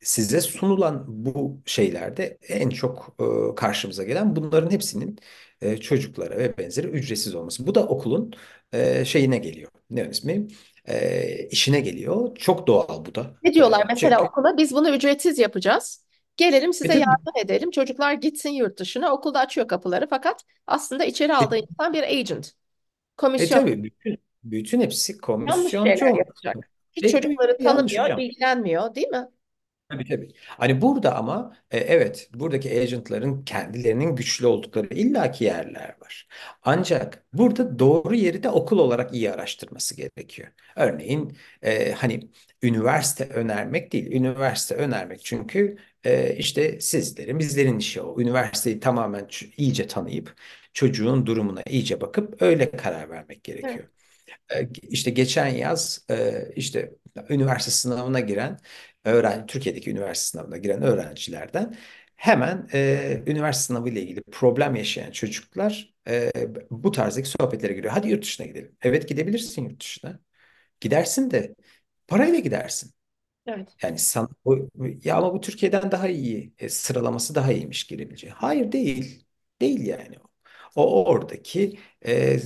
[0.02, 3.16] size sunulan bu şeylerde en çok
[3.52, 5.18] e, karşımıza gelen bunların hepsinin
[5.60, 7.66] e, çocuklara ve benzeri ücretsiz olması.
[7.66, 8.32] Bu da okulun
[8.72, 9.70] e, şeyine geliyor.
[9.90, 10.46] Ne ismi?
[10.88, 12.36] E, işine geliyor.
[12.36, 13.34] Çok doğal bu da.
[13.42, 16.04] Ne diyorlar E, mesela çünkü okula biz bunu ücretsiz yapacağız.
[16.36, 17.70] Gelelim e size tabii, yardım edelim.
[17.70, 19.12] Çocuklar gitsin yurt dışına.
[19.12, 22.52] Okulda açıyor kapıları fakat aslında içeri e, aldığı insan bir agent.
[23.38, 26.26] E Komisyon tabii bütün, bütün hepsi yanlış komisyoncu şeyler olmak.
[26.26, 26.70] yapacak.
[26.92, 28.18] Hiç gibi çocukları yanlış tanımıyor, hocam.
[28.18, 29.28] ilgilenmiyor, değil mi?
[29.92, 30.28] Tabii tabii.
[30.46, 36.28] Hani burada ama e, evet buradaki agentların kendilerinin güçlü oldukları illaki yerler var.
[36.62, 40.48] Ancak burada doğru yeri de okul olarak iyi araştırması gerekiyor.
[40.76, 42.30] Örneğin e, hani
[42.62, 48.20] üniversite önermek değil, üniversite önermek çünkü e, işte sizlerin, bizlerin işi o.
[48.20, 50.34] Üniversiteyi tamamen ç- iyice tanıyıp
[50.72, 53.82] çocuğun durumuna iyice bakıp öyle karar vermek Evet.
[53.82, 53.88] gerekiyor.
[54.54, 56.06] E, İşte geçen yaz
[56.56, 56.92] işte
[57.30, 58.58] üniversite sınavına giren
[59.04, 61.76] öğrenci Türkiye'deki üniversite sınavına giren öğrencilerden
[62.16, 66.32] hemen e, üniversite sınavı ile ilgili problem yaşayan çocuklar e,
[66.70, 67.92] bu tarzdaki sohbetlere giriyor.
[67.92, 68.76] Hadi yurt dışına gidelim.
[68.82, 70.20] Evet gidebilirsin yurt dışına.
[70.80, 71.54] Gidersin de
[72.08, 72.92] parayla gidersin.
[73.46, 73.78] Evet.
[73.82, 74.58] Yani san, o-
[75.04, 78.32] ya ama bu Türkiye'den daha iyi e, sıralaması daha iyiymiş girebileceği.
[78.32, 79.26] Hayır değil.
[79.62, 80.31] Değil yani o.
[80.76, 82.38] O oradaki e,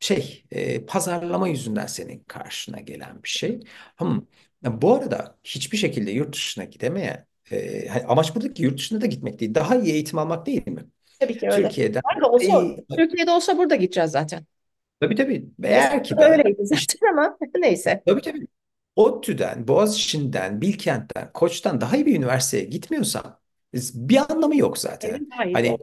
[0.00, 3.60] şey e, pazarlama yüzünden senin karşına gelen bir şey.
[3.96, 4.22] Hmm.
[4.64, 9.40] Bu arada hiçbir şekilde yurt dışına gidemeyen e, hani amaç buradaki yurt dışına da gitmek
[9.40, 9.54] değil.
[9.54, 10.84] Daha iyi eğitim almak değil mi?
[11.20, 11.68] Tabii ki öyle.
[11.68, 14.44] Türkiye'den daha olsa, iyi Türkiye'de olsa burada gideceğiz zaten.
[15.00, 18.02] tabii tabii eğer ki ben öyleydi işte zaten ama neyse.
[18.06, 18.46] Tabii tabii.
[18.96, 23.40] ODTÜ'den, Boğaziçi'nden, Bilkent'ten, Koç'tan daha iyi bir üniversiteye gitmiyorsam
[23.94, 25.28] bir anlamı yok zaten.
[25.46, 25.78] İyi Hani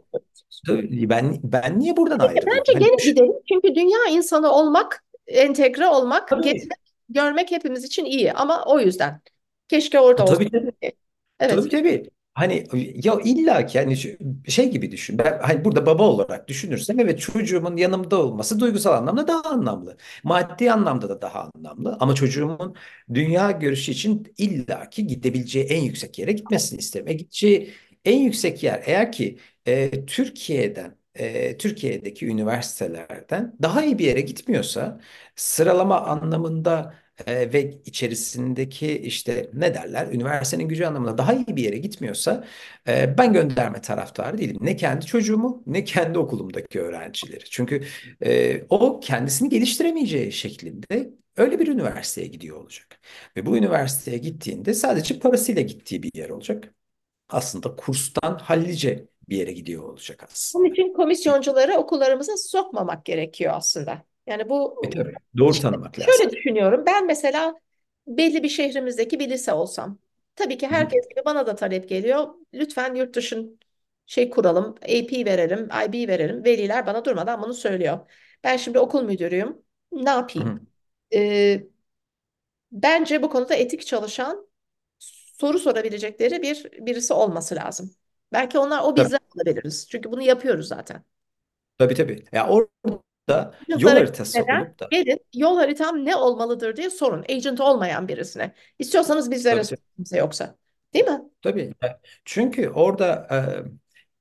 [1.10, 2.58] ben ben niye buradan ayrılayım?
[2.58, 3.32] Bence Hani şu- gidelim.
[3.48, 6.78] Çünkü dünya insanı olmak, entegre olmak, tabii gezmek,
[7.08, 8.32] görmek hepimiz için iyi.
[8.32, 9.20] Ama o yüzden.
[9.68, 10.72] Keşke orada tabii tabii
[11.40, 11.54] Evet.
[11.54, 12.10] Tabii tabii.
[12.34, 12.64] Hani
[13.04, 15.18] ya illa ki yani şu- şey gibi düşün.
[15.18, 19.96] Ben hani burada baba olarak düşünürsem evet çocuğumun yanımda olması duygusal anlamda daha anlamlı.
[20.24, 21.96] Maddi anlamda da daha anlamlı.
[22.00, 22.74] Ama çocuğumun
[23.14, 27.08] dünya görüşü için illa ki gidebileceği en yüksek yere gitmesini isterim.
[27.08, 27.70] E gideceği
[28.04, 35.00] en yüksek yer eğer ki e, Türkiye'den e, Türkiye'deki üniversitelerden daha iyi bir yere gitmiyorsa
[35.36, 36.94] sıralama anlamında
[37.26, 42.44] e, ve içerisindeki işte ne derler üniversitenin gücü anlamında daha iyi bir yere gitmiyorsa
[42.88, 44.56] e, ben gönderme taraftarı değilim.
[44.60, 47.44] Ne kendi çocuğumu ne kendi okulumdaki öğrencileri.
[47.50, 47.84] Çünkü
[48.24, 53.00] e, o kendisini geliştiremeyeceği şeklinde öyle bir üniversiteye gidiyor olacak.
[53.36, 56.74] Ve bu üniversiteye gittiğinde sadece parasıyla gittiği bir yer olacak.
[57.34, 60.22] Aslında kurstan hallice bir yere gidiyor olacak
[60.54, 60.70] Bunun aslında.
[60.70, 64.02] için komisyoncuları okullarımıza sokmamak gerekiyor aslında.
[64.26, 64.48] Yani
[64.82, 66.26] E bu tabii doğru işte tanımak lazım.
[66.26, 66.84] şöyle düşünüyorum.
[66.86, 67.60] Ben mesela
[68.06, 69.98] belli bir şehrimizdeki bir lise olsam.
[70.36, 72.28] Tabii ki hı, herkes gibi bana da talep geliyor.
[72.54, 73.60] Lütfen yurt dışın
[74.06, 74.74] şey kuralım.
[74.82, 76.44] AP verelim, IB verelim.
[76.44, 78.10] Veliler bana durmadan bunu söylüyor.
[78.44, 79.62] Ben şimdi okul müdürüyüm.
[79.92, 80.48] Ne yapayım?
[80.48, 80.60] hı.
[81.14, 81.64] Ee,
[82.72, 84.48] bence bu konuda etik çalışan
[85.40, 87.90] soru sorabilecekleri bir birisi olması lazım.
[88.32, 89.86] Belki onlar o bizden olabiliriz.
[89.90, 91.04] Çünkü bunu yapıyoruz zaten.
[91.78, 91.94] tabii.
[91.94, 92.24] tabii.
[92.32, 97.24] Ya orada yol haritası gitmeden olup da gelin yol haritam ne olmalıdır diye sorun.
[97.28, 98.54] Agent olmayan birisine.
[98.78, 100.56] İstiyorsanız bizlere tabii sorun kimse yoksa.
[100.94, 101.20] Değil mi?
[101.42, 101.72] Tabii.
[102.24, 103.38] Çünkü orada e,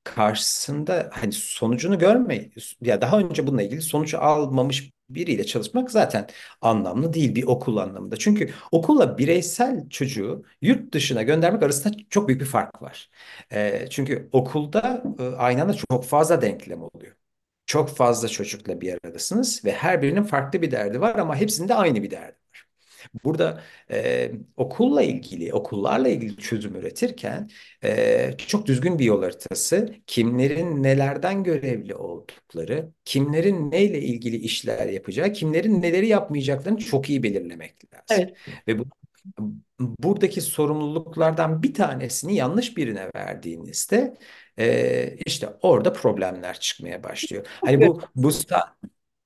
[0.03, 2.49] karşısında hani sonucunu görme
[2.81, 6.27] ya daha önce bununla ilgili sonuç almamış biriyle çalışmak zaten
[6.61, 8.17] anlamlı değil bir okul anlamında.
[8.17, 13.09] Çünkü okulla bireysel çocuğu yurt dışına göndermek arasında çok büyük bir fark var.
[13.51, 17.15] E, çünkü okulda e, aynı anda çok fazla denklem oluyor.
[17.65, 22.03] Çok fazla çocukla bir aradasınız ve her birinin farklı bir derdi var ama hepsinde aynı
[22.03, 22.37] bir derdi.
[23.23, 23.61] Burada
[23.91, 27.49] e, okulla ilgili, okullarla ilgili çözüm üretirken
[27.83, 35.33] e, çok düzgün bir yol haritası, kimlerin nelerden görevli oldukları, kimlerin neyle ilgili işler yapacağı,
[35.33, 38.05] kimlerin neleri yapmayacaklarını çok iyi belirlemek lazım.
[38.09, 38.33] Evet.
[38.67, 38.85] Ve bu
[39.79, 44.17] buradaki sorumluluklardan bir tanesini yanlış birine verdiğinizde
[44.59, 47.47] e, işte orada problemler çıkmaya başlıyor.
[47.47, 48.31] Hani bu bu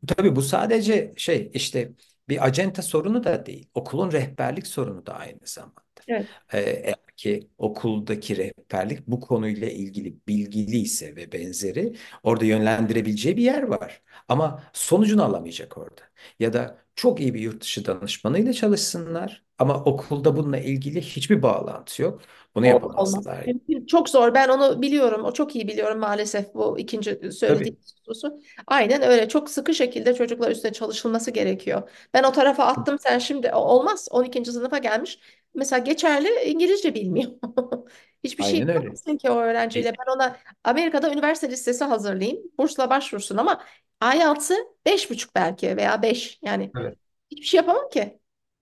[0.08, 1.92] Tabii bu sadece şey işte
[2.30, 3.70] bir acenta sorunu da değil.
[3.74, 5.82] Okulun rehberlik sorunu da aynı zamanda.
[6.08, 6.28] Evet.
[6.54, 13.64] Ee, eğer ki okuldaki rehberlik bu konuyla ilgili bilgiliyse ve benzeri orada yönlendirebileceği bir yer
[13.64, 14.02] var.
[14.28, 16.02] Ama sonucunu alamayacak orada.
[16.40, 22.02] Ya da çok iyi bir yurt dışı danışmanıyla çalışsınlar ama okulda bununla ilgili hiçbir bağlantı
[22.02, 22.22] yok.
[22.56, 23.46] Bunu yapamazlar.
[23.88, 24.34] Çok zor.
[24.34, 25.24] Ben onu biliyorum.
[25.24, 27.32] O çok iyi biliyorum maalesef bu ikinci Tabii.
[27.32, 28.40] söylediğim hususu.
[28.68, 29.30] Aynen öyle.
[29.30, 31.90] Çok sıkı şekilde çocuklar üstüne çalışılması gerekiyor.
[32.14, 33.00] Ben o tarafa attım.
[33.00, 34.08] Sen şimdi olmaz.
[34.12, 34.52] 12.
[34.52, 35.20] sınıfa gelmiş.
[35.56, 37.32] Mesela geçerli İngilizce bilmiyor.
[38.28, 38.74] Hiçbir şey Aynen öyle.
[38.74, 39.94] yapamazsın ki o öğrenciyle.
[40.00, 42.40] Ben ona Amerika'da üniversite listesi hazırlayayım.
[42.60, 43.64] Bursla başvursun ama
[44.16, 46.40] IELTS'ı beş buçuk belki veya beş.
[46.42, 46.98] Yani Evet.
[47.32, 48.20] hiçbir şey yapamam ki.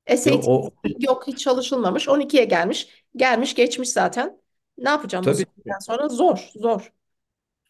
[0.08, 2.10] Yo, SAT o yok hiç çalışılmamış.
[2.10, 2.88] 12'ye gelmiş.
[3.16, 4.42] Gelmiş geçmiş zaten.
[4.78, 5.46] Ne yapacağım bu tabii.
[5.66, 6.10] saatten sonra?
[6.10, 6.92] Zor, zor.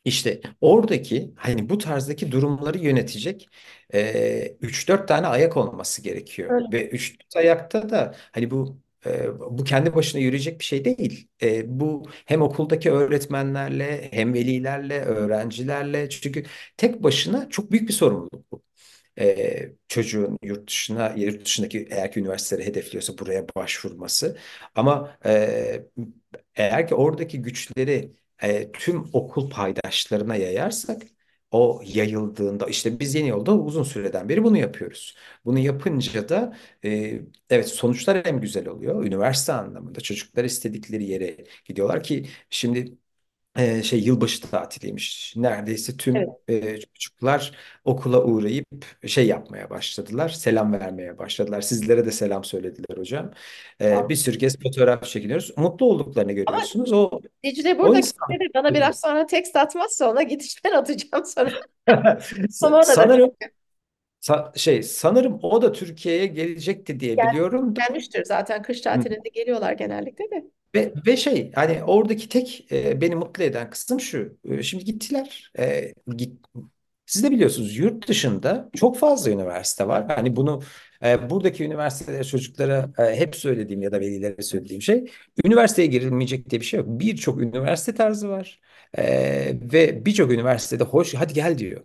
[0.06, 3.50] İşte oradaki hani bu tarzdaki durumları yönetecek
[3.94, 6.52] e, 3-4 tane ayak olması gerekiyor.
[6.52, 6.72] Öyle.
[6.72, 11.28] Ve 3-4 ayakta da hani bu e, bu kendi başına yürüyecek bir şey değil.
[11.44, 16.44] E, bu hem okuldaki öğretmenlerle hem velilerle, öğrencilerle çünkü
[16.78, 18.62] tek başına çok büyük bir sorumluluk bu.
[19.20, 24.38] E, çocuğun yurt dışına, yurt dışındaki eğer ki üniversiteleri hedefliyorsa buraya başvurması.
[24.76, 25.86] Ama e,
[26.56, 31.02] eğer ki oradaki güçleri e, tüm okul paydaşlarına yayarsak
[31.56, 35.16] o yayıldığında işte biz Yeni Yolda uzun süreden beri bunu yapıyoruz.
[35.46, 39.06] Bunu yapınca da e, evet sonuçlar hem güzel oluyor.
[39.06, 42.98] Üniversite anlamında çocuklar istedikleri yere gidiyorlar ki şimdi
[43.58, 45.34] e, şey yılbaşı tatiliymiş.
[45.38, 46.30] Neredeyse Evet.
[46.30, 47.52] tüm e, çocuklar
[47.86, 48.68] okula uğrayıp
[49.08, 50.30] şey yapmaya başladılar.
[50.30, 51.62] Selam vermeye başladılar.
[51.62, 53.32] Sizlere de selam söylediler hocam.
[53.82, 55.58] E, bir sürü kez fotoğraf çekiniyoruz.
[55.58, 56.92] Mutlu olduklarını Ama görüyorsunuz.
[56.94, 61.52] O Dicle burada de bana biraz sonra tekst atmazsa ona gidişten atacağım sonra.
[62.62, 63.32] Da Sanırım
[64.22, 68.62] sa- şey sanırım o da Türkiye'ye gelecekti diye gel, biliyorum gelmiştir zaten.
[68.62, 70.46] Kış tatilinde geliyorlar genellikle de.
[70.76, 74.38] Ve, ve şey hani oradaki tek e, beni mutlu eden kısım şu.
[74.50, 75.52] E, şimdi gittiler.
[75.60, 76.40] E, git,
[77.06, 80.06] siz de biliyorsunuz yurt dışında çok fazla üniversite var.
[80.16, 80.62] Hani bunu
[81.04, 85.06] e, buradaki üniversitelere çocuklara e, hep söylediğim ya da velilere söylediğim şey
[85.46, 86.88] üniversiteye girilmeyecek diye bir şey yok.
[86.90, 88.60] Birçok üniversite tarzı var.
[88.98, 89.04] E,
[89.74, 91.82] ve birçok üniversitede hoş hadi gel diyor.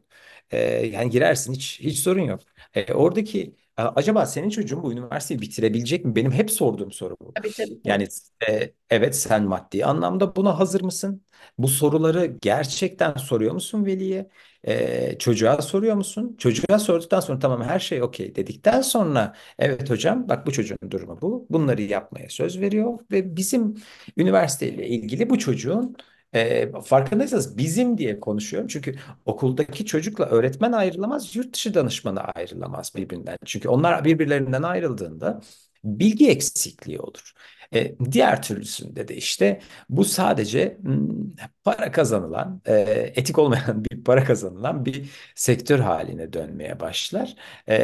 [0.50, 2.40] E, yani girersin hiç hiç sorun yok.
[2.74, 6.16] E, oradaki acaba senin çocuğun bu üniversiteyi bitirebilecek mi?
[6.16, 7.34] Benim hep sorduğum soru bu.
[7.34, 7.80] Tabii tabii.
[7.84, 8.08] Yani
[8.48, 11.22] e, evet sen maddi anlamda buna hazır mısın?
[11.58, 14.30] Bu soruları gerçekten soruyor musun veliye?
[14.64, 16.36] E, çocuğa soruyor musun?
[16.38, 21.18] Çocuğa sorduktan sonra tamam her şey okey dedikten sonra evet hocam bak bu çocuğun durumu
[21.22, 21.46] bu.
[21.50, 23.74] Bunları yapmaya söz veriyor ve bizim
[24.16, 25.96] üniversiteyle ilgili bu çocuğun
[26.34, 28.68] e, farkındaysanız bizim diye konuşuyorum.
[28.68, 33.36] Çünkü okuldaki çocukla öğretmen ayrılamaz, yurt dışı danışmanı ayrılamaz birbirinden.
[33.44, 35.40] Çünkü onlar birbirlerinden ayrıldığında
[35.84, 37.32] bilgi eksikliği olur.
[37.74, 42.72] E, diğer türlüsünde de işte bu sadece hmm, para kazanılan, e,
[43.16, 47.34] etik olmayan bir para kazanılan bir sektör haline dönmeye başlar.
[47.66, 47.74] E,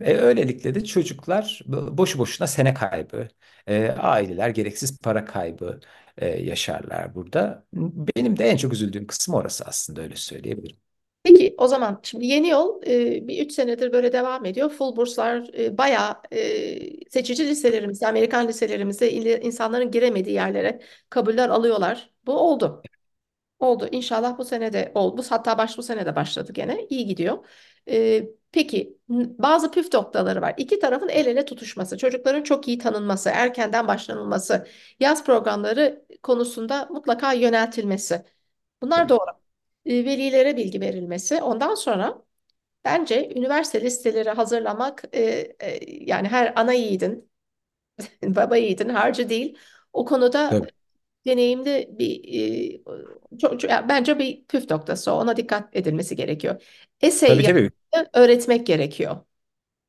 [0.00, 3.28] e, öylelikle de çocuklar boşu boşuna sene kaybı,
[3.66, 5.80] e, aileler gereksiz para kaybı
[6.18, 7.64] e, yaşarlar burada.
[8.16, 10.76] Benim de en çok üzüldüğüm kısım orası aslında öyle söyleyebilirim.
[11.22, 14.70] Peki o zaman şimdi yeni yol e, bir üç senedir böyle devam ediyor.
[14.70, 22.10] Full burslar e, bayağı e, seçici liselerimizde, Amerikan liselerimizde il- insanların giremediği yerlere kabuller alıyorlar.
[22.26, 22.82] Bu oldu.
[23.58, 23.88] Oldu.
[23.92, 25.22] İnşallah bu sene de oldu.
[25.28, 26.86] Hatta baş bu sene de başladı gene.
[26.90, 27.46] İyi gidiyor.
[27.88, 30.54] Ee, peki bazı püf noktaları var.
[30.56, 34.66] İki tarafın el ele tutuşması, çocukların çok iyi tanınması, erkenden başlanılması,
[35.00, 38.24] yaz programları konusunda mutlaka yöneltilmesi.
[38.82, 39.30] Bunlar doğru.
[39.86, 41.42] Ee, velilere bilgi verilmesi.
[41.42, 42.22] Ondan sonra
[42.84, 45.22] bence üniversite listeleri hazırlamak e,
[45.60, 47.30] e, yani her ana yiğidin,
[48.24, 49.58] baba yiğidin harcı değil.
[49.92, 50.70] O konuda Tabii.
[51.28, 52.24] Deneyimli bir
[53.34, 55.16] e, çok, çok- yani bence bir püf noktası o.
[55.20, 56.62] Ona dikkat edilmesi gerekiyor.
[57.24, 57.70] Tabii tabii.
[57.92, 59.16] yapmayı öğretmek gerekiyor.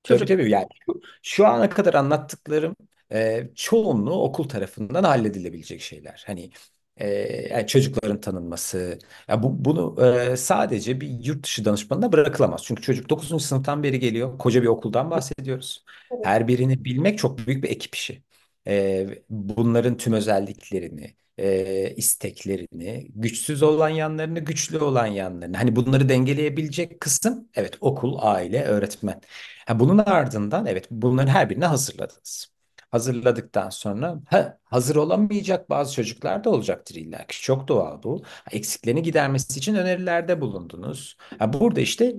[0.08, 2.76] Tabii Çocuk tabii yani şu, şu ana kadar anlattıklarım
[3.12, 6.24] e, çoğunluğu okul tarafından halledilebilecek şeyler.
[6.28, 6.52] Hani
[6.98, 7.08] e,
[7.50, 12.64] yani çocukların tanınması ya bu bunu e, sadece bir yurt dışı danışmanına bırakılamaz.
[12.66, 14.38] Çünkü çocuk dokuzuncu sınıftan beri geliyor.
[14.38, 15.86] Koca bir okuldan bahsediyoruz.
[16.22, 18.24] Her birini bilmek çok büyük bir ekip işi.
[18.68, 25.58] E, bunların tüm özelliklerini, e, isteklerini, güçsüz olan yanlarını, güçlü olan yanlarını.
[25.58, 29.22] Hani bunları dengeleyebilecek kısım evet okul, aile, öğretmen.
[29.68, 32.48] Ha, bunun ardından evet bunların her birini hazırladınız.
[32.92, 37.42] Hazırladıktan sonra ha, hazır olamayacak bazı çocuklar da olacaktır illa ki.
[37.42, 38.24] Çok doğal bu.
[38.52, 41.18] Eksiklerini gidermesi için önerilerde bulundunuz.
[41.40, 42.16] Ha, burada işte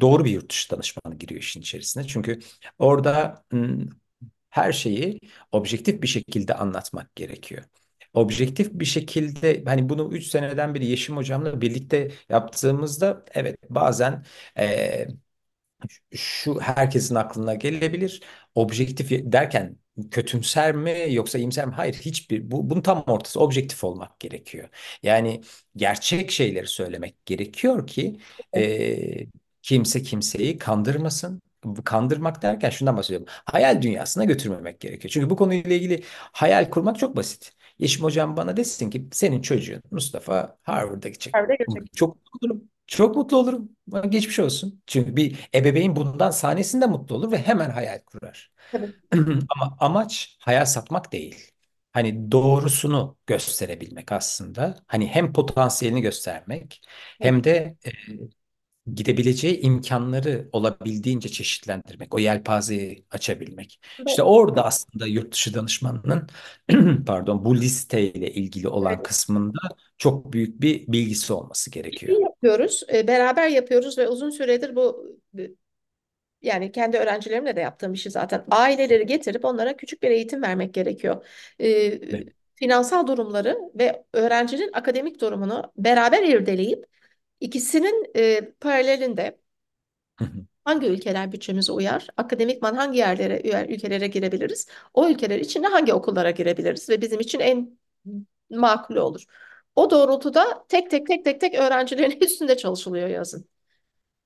[0.00, 2.06] doğru bir yurt dışı danışmanı giriyor işin içerisine.
[2.06, 2.38] Çünkü
[2.78, 3.44] orada
[4.50, 5.20] Her şeyi
[5.52, 7.64] objektif bir şekilde anlatmak gerekiyor.
[8.14, 14.24] Objektif bir şekilde hani bunu 3 seneden beri Yeşim hocamla birlikte yaptığımızda evet bazen
[14.58, 15.08] eee,
[16.16, 18.22] şu herkesin aklına gelebilir.
[18.54, 19.76] Objektif derken
[20.10, 21.72] kötümser mi yoksa iyimser mi?
[21.74, 24.68] Hayır, hiçbir bu bunun tam ortası objektif olmak gerekiyor.
[25.02, 25.40] Yani
[25.76, 28.20] gerçek şeyleri söylemek gerekiyor ki
[28.56, 29.26] e,
[29.62, 31.42] kimse kimseyi kandırmasın.
[31.84, 33.26] Kandırmak derken şundan bahsediyorum.
[33.44, 35.10] Hayal dünyasına götürmemek gerekiyor.
[35.14, 37.52] Çünkü bu konuyla ilgili hayal kurmak çok basit.
[37.78, 41.34] Yeşim hocam bana desin ki senin çocuğun Mustafa Harvard'a gidecek.
[41.34, 41.94] Harvard'a girecek.
[41.94, 42.64] Çok mutlu olurum.
[42.86, 43.68] Çok mutlu olurum.
[44.08, 44.82] Geçmiş olsun.
[44.86, 48.52] Çünkü bir ebeveyn bundan sahnesinde mutlu olur ve hemen hayal kurar.
[48.72, 48.92] Tabii.
[49.56, 51.50] Ama amaç hayal satmak değil.
[51.92, 54.76] Hani doğrusunu gösterebilmek aslında.
[54.86, 56.80] Hani hem potansiyelini göstermek
[57.20, 57.90] hem de e,
[58.94, 63.80] gidebileceği imkanları olabildiğince çeşitlendirmek, o yelpazeyi açabilmek.
[64.06, 66.26] İşte Ve- orada aslında yurt dışı danışmanının
[67.06, 69.02] pardon bu listeyle ilgili olan evet.
[69.02, 69.58] kısmında
[69.98, 72.20] çok büyük bir bilgisi olması İyi gerekiyor.
[72.20, 75.06] yapıyoruz, e, beraber yapıyoruz ve uzun süredir bu
[75.38, 75.50] e,
[76.42, 78.44] yani kendi öğrencilerimle de yaptığım bir şey zaten.
[78.50, 81.26] Aileleri getirip onlara küçük bir eğitim vermek gerekiyor.
[81.60, 81.68] E,
[82.10, 82.28] Evet.
[82.54, 86.86] finansal durumları ve öğrencinin akademik durumunu beraber irdeleyip
[87.44, 89.38] ikisinin e, paralelinde
[90.64, 96.30] hangi ülkeler bütçemize uyar, akademikman hangi yerlere, üye- ülkelere girebiliriz, o ülkeler içinde hangi okullara
[96.30, 97.78] girebiliriz ve bizim için en
[98.50, 99.24] makul olur.
[99.76, 103.46] O doğrultuda tek tek tek tek tek öğrencilerin üstünde çalışılıyor yazın.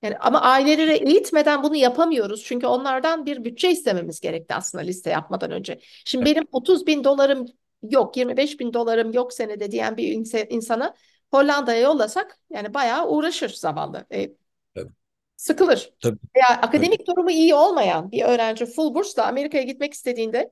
[0.03, 2.43] Yani ama aileleri eğitmeden bunu yapamıyoruz.
[2.43, 5.79] Çünkü onlardan bir bütçe istememiz gerekti aslında liste yapmadan önce.
[6.05, 6.37] Şimdi Evet.
[6.37, 7.45] benim 30 bin dolarım
[7.91, 10.07] yok, 25 bin dolarım yok senede diyen bir
[10.51, 10.95] insana
[11.31, 14.05] Hollanda'ya yollasak yani bayağı uğraşır zavallı.
[14.13, 14.29] E,
[14.75, 14.91] Tabii.
[15.37, 15.93] sıkılır.
[15.99, 16.17] Tabii.
[16.35, 16.67] Veya Tabii.
[16.67, 20.51] akademik durumu iyi olmayan bir öğrenci full bursla Amerika'ya gitmek istediğinde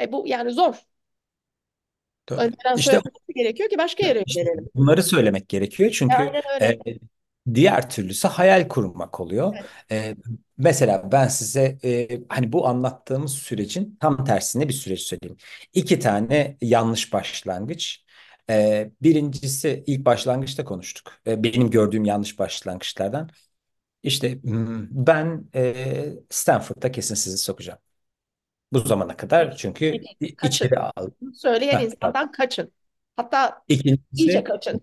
[0.00, 0.74] e, bu yani zor.
[2.26, 2.40] Tabii.
[2.40, 3.00] Önceden İşte
[3.34, 4.70] gerekiyor ki başka yere İşte yönelelim.
[4.74, 6.14] bunları söylemek gerekiyor çünkü
[6.62, 6.78] e,
[7.54, 9.54] diğer türlüsü hayal kurmak oluyor.
[9.56, 9.66] Evet.
[9.90, 10.16] E,
[10.58, 15.36] mesela ben size e, hani bu anlattığımız sürecin tam tersine bir süreç söyleyeyim.
[15.74, 18.04] İki tane yanlış başlangıç.
[18.50, 21.12] E, birincisi ilk başlangıçta konuştuk.
[21.26, 23.30] E, benim gördüğüm yanlış başlangıçlardan.
[24.02, 27.78] İşte hmm, ben e, Stanford'da kesin sizi sokacağım.
[28.72, 29.86] Bu zamana kadar çünkü
[30.20, 30.66] i- Kaçın.
[30.66, 31.14] içeri aldım.
[31.34, 32.72] Söyleyen insandan kaçın.
[33.16, 33.62] Hatta
[34.16, 34.80] iyice İkincisi kaçın.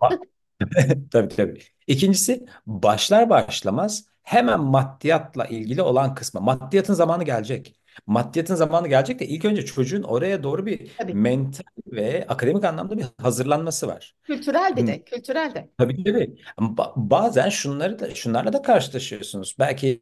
[1.11, 1.59] Tabii tabii.
[1.87, 6.41] İkincisi başlar başlamaz hemen maddiyatla ilgili olan kısmı.
[6.41, 7.75] Maddiyatın zamanı gelecek.
[8.07, 11.13] Maddiyatın zamanı gelecek de ilk önce çocuğun oraya doğru bir Tabii.
[11.13, 14.15] mental ve akademik anlamda bir hazırlanması var.
[14.23, 15.69] Kültürel bir Hmm, de, kültürel de.
[15.77, 16.35] Tabii tabii.
[16.57, 19.55] Ama ba- bazen şunları da şunlarla da karşılaşıyorsunuz.
[19.59, 20.01] Belki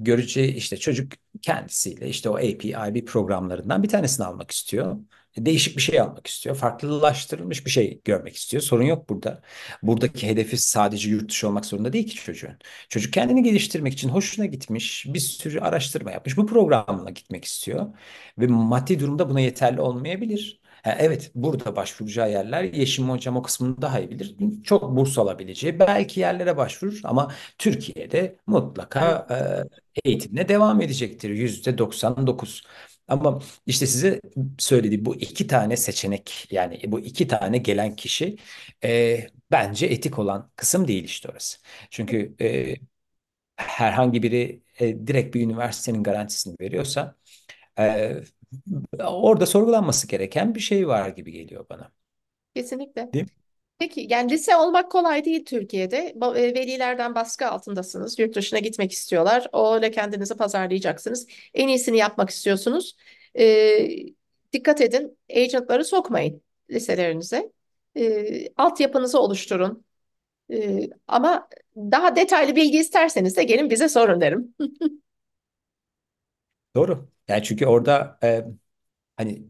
[0.00, 4.96] göreceği işte çocuk kendisiyle işte o API programlarından bir tanesini almak istiyor.
[5.38, 6.56] Değişik bir şey almak istiyor.
[6.56, 8.62] Farklılaştırılmış bir şey görmek istiyor.
[8.62, 9.42] Sorun yok burada.
[9.82, 12.58] Buradaki hedefi sadece yurt dışı olmak zorunda değil ki çocuğun.
[12.88, 16.36] Çocuk kendini geliştirmek için hoşuna gitmiş, bir sürü araştırma yapmış.
[16.36, 17.86] Bu programla gitmek istiyor.
[18.38, 20.60] Ve maddi durumda buna yeterli olmayabilir.
[20.84, 24.36] Evet, burada başvuracağı yerler Yeşim Hocam o kısmını daha iyi bilir.
[24.64, 29.26] Çok burs alabileceği belki yerlere başvurur ama Türkiye'de mutlaka
[30.04, 31.30] e, eğitimine devam edecektir.
[31.30, 32.62] Yüzde 99.
[33.08, 34.20] Ama işte size
[34.58, 38.36] söylediğim bu iki tane seçenek yani bu iki tane gelen kişi
[38.84, 41.58] e, bence etik olan kısım değil işte orası.
[41.90, 42.74] Çünkü e,
[43.56, 47.16] herhangi biri e, direkt bir üniversitenin garantisini veriyorsa
[47.78, 48.14] e,
[49.00, 51.92] orada sorgulanması gereken bir şey var gibi geliyor bana.
[52.54, 53.14] Kesinlikle.
[53.14, 53.30] Değil mi?
[53.78, 55.96] Peki yani lise olmak kolay değil Türkiye'de.
[56.36, 58.18] E, Velilerden baskı altındasınız.
[58.18, 59.46] Yurt dışına gitmek istiyorlar.
[59.52, 61.26] O öyle kendinizi pazarlayacaksınız.
[61.54, 62.96] En iyisini yapmak istiyorsunuz.
[63.38, 63.88] Ee,
[64.52, 65.18] dikkat edin.
[65.36, 67.52] Agentları sokmayın liselerinize.
[67.96, 69.84] Ee, altyapınızı oluşturun.
[70.52, 74.54] Ee, ama daha detaylı bilgi isterseniz de gelin bize sorun derim.
[76.76, 77.08] Doğru.
[77.28, 78.44] Yani çünkü orada e,
[79.16, 79.44] hani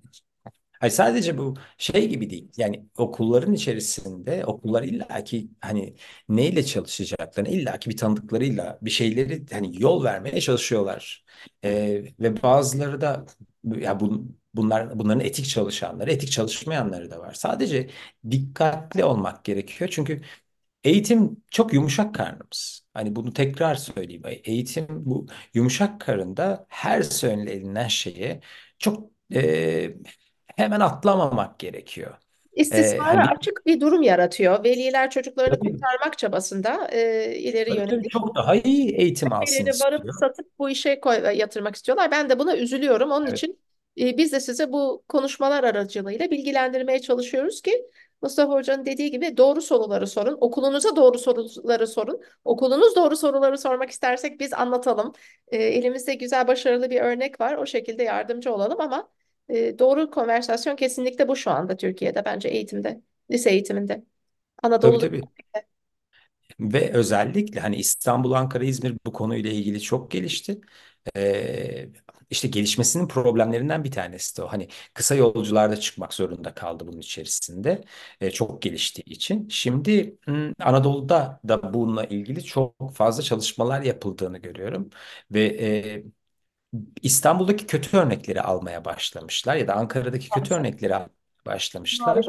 [0.87, 2.51] Hayır, sadece bu şey gibi değil.
[2.57, 5.95] Yani okulların içerisinde okullar illaki hani
[6.29, 11.25] neyle çalışacaklarını illaki bir tanıdıklarıyla bir şeyleri hani yol vermeye çalışıyorlar.
[11.65, 13.27] Ee, ve bazıları da
[13.65, 17.35] ya bu, bunlar bunların etik çalışanları, etik çalışmayanları da var.
[17.35, 17.91] Sadece
[18.31, 19.91] dikkatli olmak gerekiyor.
[19.93, 20.23] Çünkü
[20.85, 22.87] Eğitim çok yumuşak karnımız.
[22.95, 24.23] Hani bunu tekrar söyleyeyim.
[24.45, 28.41] Eğitim bu yumuşak karında her söylenilen şeye
[28.79, 29.95] çok e,
[30.57, 32.19] hemen atlamamak gerekiyor.
[32.71, 34.65] E, İstismara hani açık bir durum yaratıyor.
[34.65, 39.81] Veliler çocuklarını tabii, kurtarmak çabasında e, ileri tabii, yönelik çok daha iyi eğitim alsın Birini
[39.81, 40.15] varıp istiyor.
[40.15, 42.11] satıp bu işe koy, yatırmak istiyorlar.
[42.11, 43.11] Ben de buna üzülüyorum.
[43.11, 43.33] Onun Evet.
[43.33, 43.61] için
[44.01, 47.87] E, biz de size bu konuşmalar aracılığıyla bilgilendirmeye çalışıyoruz ki
[48.23, 50.39] Mustafa Hoca'nın dediği gibi doğru soruları sorun.
[50.41, 52.21] Okulunuza doğru soruları sorun.
[52.45, 55.13] Okulunuz doğru soruları sormak istersek biz anlatalım.
[55.49, 57.57] E, elimizde güzel, başarılı bir örnek var.
[57.57, 59.09] O şekilde yardımcı olalım ama
[59.49, 64.05] e, doğru konversasyon kesinlikle bu şu anda Türkiye'de bence eğitimde, lise eğitiminde.
[64.81, 64.99] Tabii Anadolu'da.
[64.99, 65.29] tabii.
[66.61, 70.61] Ve özellikle hani İstanbul, Ankara, İzmir bu konuyla ilgili çok gelişti.
[71.17, 71.89] Ee,
[72.31, 74.47] işte gelişmesinin problemlerinden bir tanesi de o.
[74.49, 77.85] Hani kısa yolcularda çıkmak zorunda kaldı bunun içerisinde.
[78.21, 79.49] Ee, çok geliştiği için.
[79.49, 80.19] Şimdi
[80.61, 84.91] Anadolu'da da bununla ilgili çok fazla çalışmalar yapıldığını görüyorum.
[85.31, 86.05] Ve e,
[87.03, 91.11] İstanbul'daki kötü örnekleri almaya başlamışlar ya da Ankara'daki kötü örnekleri almaya
[91.47, 92.27] başlamışlar.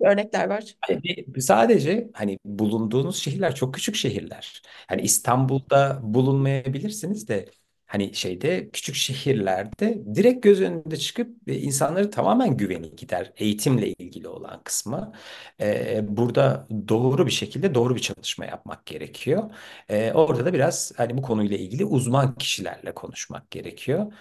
[0.00, 0.64] Örnekler var.
[0.80, 4.62] Hani sadece hani bulunduğunuz şehirler çok küçük şehirler.
[4.88, 7.50] Hani İstanbul'da bulunmayabilirsiniz de
[7.94, 14.28] hani şeyde küçük şehirlerde direkt göz önünde çıkıp e, insanları tamamen güveni gider eğitimle ilgili
[14.28, 15.12] olan kısmı.
[15.60, 19.50] Ee, burada doğru bir şekilde doğru bir çalışma yapmak gerekiyor.
[19.88, 24.12] Ee, orada da biraz hani bu konuyla ilgili uzman kişilerle konuşmak gerekiyor.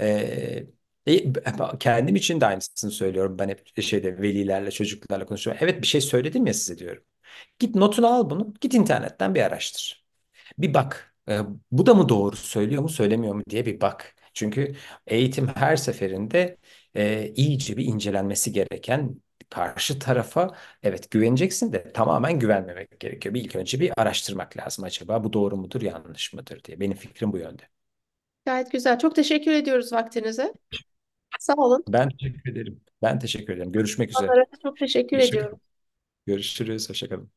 [0.00, 0.66] Ee,
[1.06, 1.32] e,
[1.80, 3.38] kendim için de aynısını söylüyorum.
[3.38, 5.60] Ben hep şeyde velilerle, çocuklarla konuşuyorum.
[5.64, 7.02] Evet bir şey söyledim ya size diyorum.
[7.58, 8.54] Git notunu al bunu.
[8.62, 10.06] Git internetten bir araştır.
[10.58, 11.11] Bir bak.
[11.28, 14.14] E, bu da mı doğru söylüyor mu, söylemiyor mu diye bir bak.
[14.34, 14.74] Çünkü
[15.06, 16.56] eğitim her seferinde
[16.96, 19.14] e, iyice bir incelenmesi gereken
[19.50, 23.34] karşı tarafa evet güveneceksin de tamamen güvenmemek gerekiyor.
[23.34, 26.80] Bir ilk önce bir araştırmak lazım acaba bu doğru mudur, yanlış mıdır diye.
[26.80, 27.62] Benim fikrim bu yönde.
[28.46, 28.98] Gayet güzel.
[28.98, 30.52] Çok teşekkür ediyoruz vaktinize.
[31.40, 31.84] Sağ olun.
[31.88, 32.80] Ben teşekkür ederim.
[33.02, 33.72] Ben teşekkür ederim.
[33.72, 34.26] Görüşmek üzere.
[34.26, 35.38] Onlara çok teşekkür Görüşürüz.
[35.38, 35.60] ediyorum.
[36.26, 36.90] Görüşürüz.
[36.90, 37.30] Hoşça kalın.